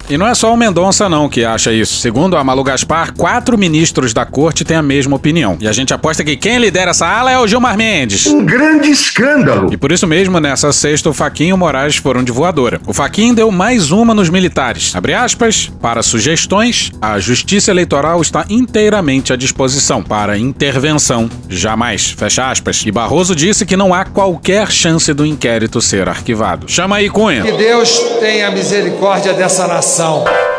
[0.09, 1.96] E não é só o Mendonça não que acha isso.
[1.98, 5.57] Segundo a Malu Gaspar, quatro ministros da corte têm a mesma opinião.
[5.61, 8.26] E a gente aposta que quem lidera essa ala é o Gilmar Mendes.
[8.26, 9.72] Um grande escândalo.
[9.72, 12.80] E por isso mesmo, nessa sexta, o Faquinha e o Moraes foram de voadora.
[12.86, 14.94] O Faquinha deu mais uma nos militares.
[14.94, 20.02] Abre aspas, para sugestões, a Justiça Eleitoral está inteiramente à disposição.
[20.02, 22.11] Para intervenção, jamais.
[22.11, 22.82] Fecha aspas.
[22.84, 26.68] E Barroso disse que não há qualquer chance do inquérito ser arquivado.
[26.68, 27.42] Chama aí, Cunha.
[27.42, 29.93] Que Deus tenha misericórdia dessa nação.
[29.95, 30.53] So.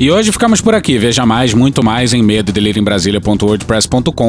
[0.00, 0.96] E hoje ficamos por aqui.
[0.96, 2.50] Veja mais, muito mais em medo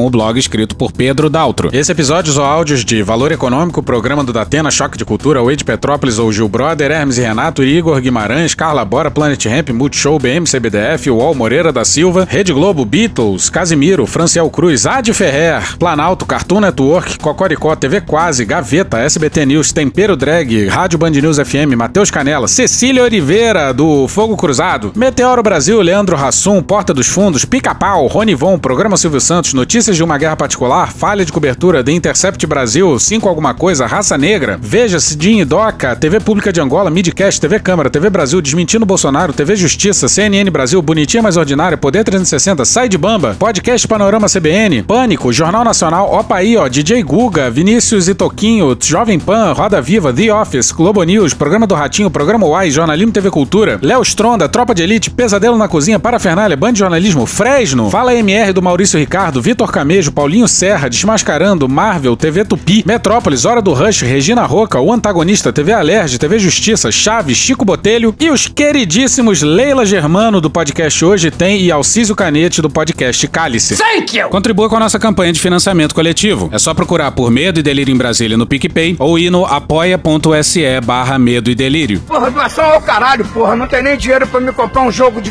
[0.04, 1.70] o blog escrito por Pedro Daltro.
[1.72, 6.18] Esse episódio usou áudios de Valor Econômico, Programa do Datena, Choque de Cultura, Wade Petrópolis
[6.18, 11.08] ou Gil Brother, Hermes e Renato, Igor Guimarães, Carla Bora, Planet Ramp, Multishow, BM, CBDF,
[11.08, 17.18] UOL Moreira da Silva, Rede Globo, Beatles, Casimiro, Franciel Cruz, Ad Ferrer, Planalto, Cartoon Network,
[17.18, 23.04] Cocoricó, TV Quase, Gaveta, SBT News, Tempero Drag, Rádio Band News FM, Matheus Canela, Cecília
[23.04, 28.58] Oliveira, do Fogo Cruzado, Meteoro Brasil, Brasil, Leandro Rassum, Porta dos Fundos, Pica-Pau, Rony Von,
[28.58, 33.28] Programa Silvio Santos, Notícias de uma Guerra Particular, Falha de Cobertura, The Intercept Brasil, 5
[33.28, 38.10] Alguma Coisa, Raça Negra, Veja, Cidinho Doca, TV Pública de Angola, Midcast, TV Câmara, TV
[38.10, 43.36] Brasil, Desmentindo Bolsonaro, TV Justiça, CNN Brasil, Bonitinha Mais Ordinária, Poder 360, Sai de Bamba,
[43.38, 49.20] Podcast Panorama CBN, Pânico, Jornal Nacional, Opa aí, ó, DJ Guga, Vinícius e Toquinho, Jovem
[49.20, 53.78] Pan, Roda Viva, The Office, Globo News, Programa do Ratinho, Programa Uai, Jornalismo TV Cultura,
[53.80, 58.52] Léo Stronda, Tropa de Elite, Pesadelo Na Cozinha, Parafernália, Band de Jornalismo, Fresno, Fala MR
[58.52, 64.02] do Maurício Ricardo, Vitor Camejo, Paulinho Serra, Desmascarando, Marvel, TV Tupi, Metrópolis, Hora do Rush,
[64.02, 69.84] Regina Roca, O Antagonista, TV Alerj, TV Justiça, Chaves, Chico Botelho e os queridíssimos Leila
[69.84, 73.76] Germano do podcast Hoje Tem e Alcísio Canete do podcast Cálice.
[73.76, 74.28] Thank you!
[74.28, 76.48] Contribua com a nossa campanha de financiamento coletivo.
[76.52, 80.80] É só procurar por Medo e Delírio em Brasília no PicPay ou ir no apoia.se
[80.84, 82.00] barra Medo e Delírio.
[82.06, 83.56] Porra, doação ao caralho, porra.
[83.56, 85.30] Não tem nem dinheiro pra me comprar um jogo de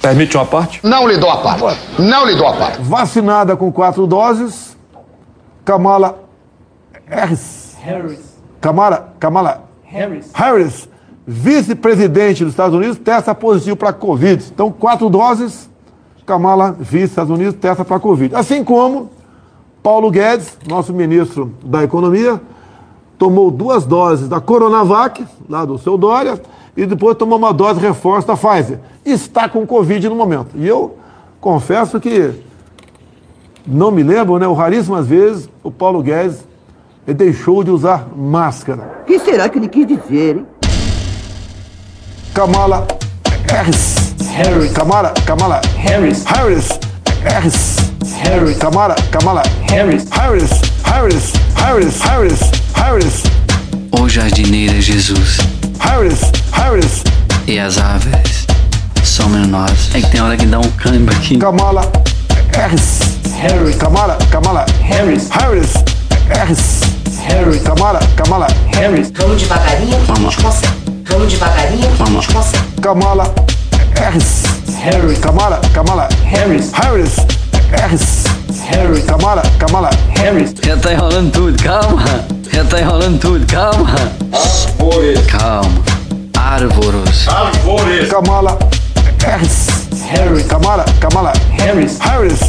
[0.00, 0.80] Permite uma parte?
[0.86, 1.80] Não lhe dou a parte.
[1.98, 2.80] Não lhe dou a parte.
[2.82, 4.76] Vacinada com quatro doses,
[5.64, 6.18] Kamala
[7.06, 7.76] Harris.
[7.80, 8.38] Harris.
[8.60, 10.30] Kamala, Kamala Harris.
[10.32, 10.88] Harris,
[11.26, 14.50] vice-presidente dos Estados Unidos, testa positivo para Covid.
[14.52, 15.68] Então, quatro doses,
[16.24, 18.34] Kamala, vice dos Estados Unidos, testa para Covid.
[18.34, 19.10] Assim como
[19.82, 22.40] Paulo Guedes, nosso ministro da Economia,
[23.18, 26.40] tomou duas doses da Coronavac, lá do seu Dória,
[26.78, 28.78] e depois tomou uma dose de reforço da Pfizer.
[29.04, 30.50] Está com Covid no momento.
[30.54, 30.96] E eu
[31.40, 32.32] confesso que
[33.66, 34.46] não me lembro, né?
[34.46, 36.46] O raríssimas vezes o Paulo Guedes
[37.04, 39.00] ele deixou de usar máscara.
[39.02, 40.46] O que será que ele quis dizer, hein?
[42.32, 42.86] Kamala
[43.50, 44.14] Harris.
[44.30, 44.72] Harris.
[44.72, 46.24] Kamala, Kamala Harris.
[46.26, 46.78] Harris.
[47.24, 47.76] Harris.
[48.22, 48.58] Harris.
[48.58, 50.06] Kamala, Kamala Harris.
[50.12, 50.50] Harris.
[50.84, 51.32] Harris.
[51.56, 52.00] Harris.
[52.00, 52.40] Harris.
[52.76, 53.22] Harris.
[54.00, 55.57] O jardineiro é Jesus.
[55.80, 56.20] Harris.
[56.52, 57.02] Harris.
[57.46, 58.46] E as aves
[59.04, 59.90] somos nós.
[59.94, 61.38] É que tem hora que dá um câmbio aqui.
[61.38, 61.90] Kamala
[62.54, 63.00] Harris.
[63.40, 63.76] Harris.
[63.76, 65.28] Kamala, Kamala Harris.
[65.30, 65.72] Harris.
[66.28, 66.80] Harris.
[67.26, 67.62] Harris.
[67.62, 69.10] Kamala, Kamala Harris.
[69.16, 71.02] Vamos devagarinho que a gente consegue.
[71.08, 72.80] Vamos devagarinho que a gente consegue.
[72.80, 73.34] Kamala
[73.96, 74.42] Harris.
[74.82, 75.18] Harris.
[75.18, 76.72] Kamala, Kamala Harris.
[76.72, 77.16] Harris.
[77.70, 78.37] Harris.
[78.68, 79.04] Harris.
[79.04, 80.54] Kamala, Kamala Harris.
[80.64, 82.04] Já tá enrolando tudo, calma.
[82.52, 83.88] Já tá enrolando tudo, calma.
[84.32, 85.26] Árvores.
[85.26, 85.82] Calma.
[86.36, 87.28] Árvores.
[87.28, 88.08] Árvores.
[88.10, 88.58] Kamala
[89.24, 89.66] Harris.
[90.10, 90.46] Harris.
[90.46, 91.98] Kamala, Kamala Harris.
[91.98, 92.40] Harris.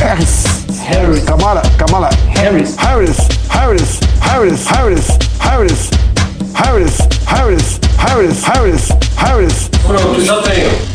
[0.00, 0.44] Harris.
[0.86, 1.24] Harris.
[1.24, 2.76] Kamala, Kamala Harris.
[2.76, 3.18] Harris.
[3.48, 4.00] Harris.
[4.20, 4.66] Harris.
[4.66, 5.18] Harris.
[5.40, 5.90] Harris.
[6.54, 6.98] Harris.
[7.26, 7.80] Harris.
[7.96, 8.44] Harris.
[8.44, 8.88] Harris.
[9.16, 9.68] Harris.
[9.86, 10.93] Pronto, já tenho.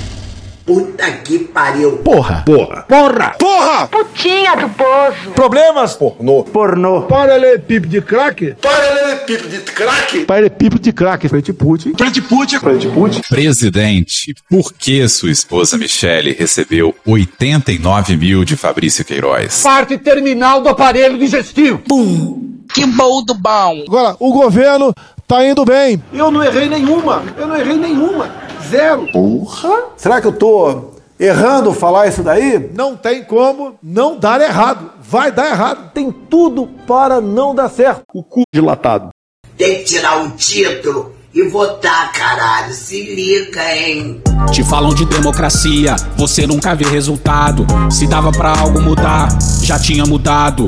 [0.69, 1.93] Puta que pariu.
[1.97, 2.43] Porra.
[2.45, 2.83] Porra.
[2.87, 3.35] Porra!
[3.39, 3.87] Porra!
[3.87, 5.31] Putinha do poço.
[5.33, 5.95] Problemas?
[5.95, 6.43] Pornô.
[6.43, 7.01] Pornô.
[7.07, 8.55] Paralelepípedo de crack?
[8.61, 10.25] Paralelepípedo de crack.
[10.25, 11.27] Paralelepípedo de crack.
[11.27, 11.93] Frente Putin.
[11.97, 12.59] Frente Putin.
[12.59, 13.21] Frente Putin.
[13.27, 19.63] Presidente, por que sua esposa Michele recebeu 89 mil de Fabrício Queiroz?
[19.63, 21.79] Parte terminal do aparelho digestivo.
[21.79, 22.47] Pum.
[22.71, 23.85] Que bom do bom.
[23.87, 24.93] Agora, o governo
[25.29, 26.01] tá indo bem.
[26.11, 27.21] Eu não errei nenhuma.
[27.37, 28.27] Eu não errei nenhuma.
[28.67, 29.07] Zero.
[29.11, 29.83] Porra!
[29.95, 32.71] Será que eu tô errando falar isso daí?
[32.73, 34.89] Não tem como não dar errado.
[34.99, 35.91] Vai dar errado.
[35.93, 38.01] Tem tudo para não dar certo.
[38.11, 39.09] O cu dilatado.
[39.55, 42.73] Tem que tirar o título e votar, caralho.
[42.73, 44.23] Se liga, hein?
[44.51, 47.67] Te falam de democracia, você nunca vê resultado.
[47.91, 49.29] Se dava pra algo mudar,
[49.61, 50.67] já tinha mudado.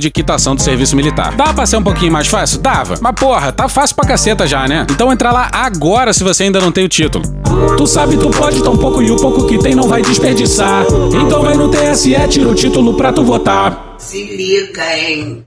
[0.00, 1.34] de quitação do serviço militar.
[1.34, 2.60] Dá pra ser um pouquinho mais fácil?
[2.60, 2.96] Dava.
[3.00, 4.86] Mas porra, tá fácil pra caceta já, né?
[4.90, 7.24] Então entra lá agora se você ainda não tem o título.
[7.76, 10.84] Tu sabe, tu pode tão pouco e o pouco que tem não vai desperdiçar.
[11.24, 13.96] Então vai no TSE, tira o título pra tu votar.
[13.98, 15.44] Se liga, hein?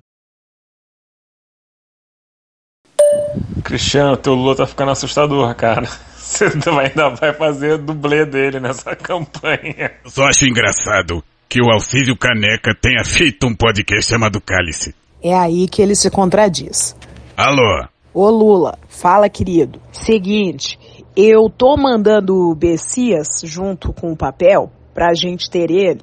[3.64, 5.88] Cristiano, teu Lula tá ficando assustador, cara.
[6.18, 9.92] Você ainda vai fazer dublê dele nessa campanha.
[10.04, 14.96] Eu só acho engraçado que o Alcísio Caneca tenha feito um podcast chamado Cálice.
[15.22, 16.96] É aí que ele se contradiz.
[17.36, 17.86] Alô?
[18.14, 19.82] Ô Lula, fala querido.
[19.92, 20.80] Seguinte,
[21.14, 26.00] eu tô mandando o Bessias junto com o papel pra gente ter ele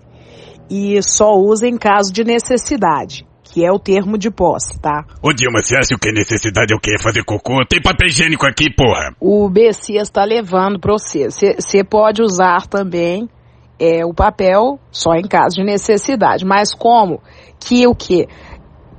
[0.68, 5.06] e só usa em caso de necessidade, que é o termo de posse, tá?
[5.22, 6.98] Ô Dilma, você acha que necessidade é o quê?
[6.98, 7.64] Fazer cocô?
[7.66, 9.14] Tem papel higiênico aqui, porra!
[9.18, 11.30] O Bessias tá levando pra você.
[11.30, 13.30] Você pode usar também
[13.78, 17.20] é, o papel só em caso de necessidade, mas como
[17.60, 18.26] que o que?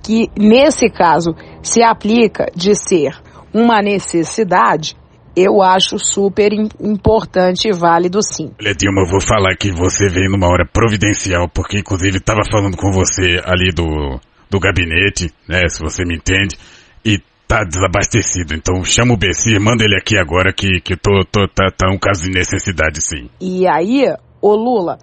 [0.01, 3.11] Que nesse caso se aplica de ser
[3.53, 4.95] uma necessidade,
[5.35, 8.51] eu acho super importante e válido sim.
[8.59, 12.75] Olha, Dilma, eu vou falar que você veio numa hora providencial, porque inclusive estava falando
[12.75, 14.19] com você ali do,
[14.49, 16.57] do gabinete, né, se você me entende,
[17.05, 18.53] e tá desabastecido.
[18.53, 21.97] Então chama o BC, manda ele aqui agora que, que tô, tô, tá, tá um
[21.97, 23.29] caso de necessidade sim.
[23.39, 24.05] E aí,
[24.41, 24.97] ô Lula,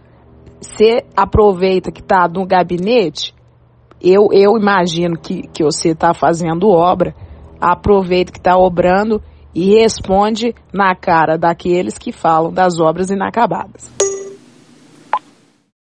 [0.60, 3.34] você aproveita que tá no gabinete,
[4.00, 7.14] eu, eu imagino que, que você está fazendo obra,
[7.60, 9.22] aproveita que está obrando
[9.54, 13.90] e responde na cara daqueles que falam das obras inacabadas.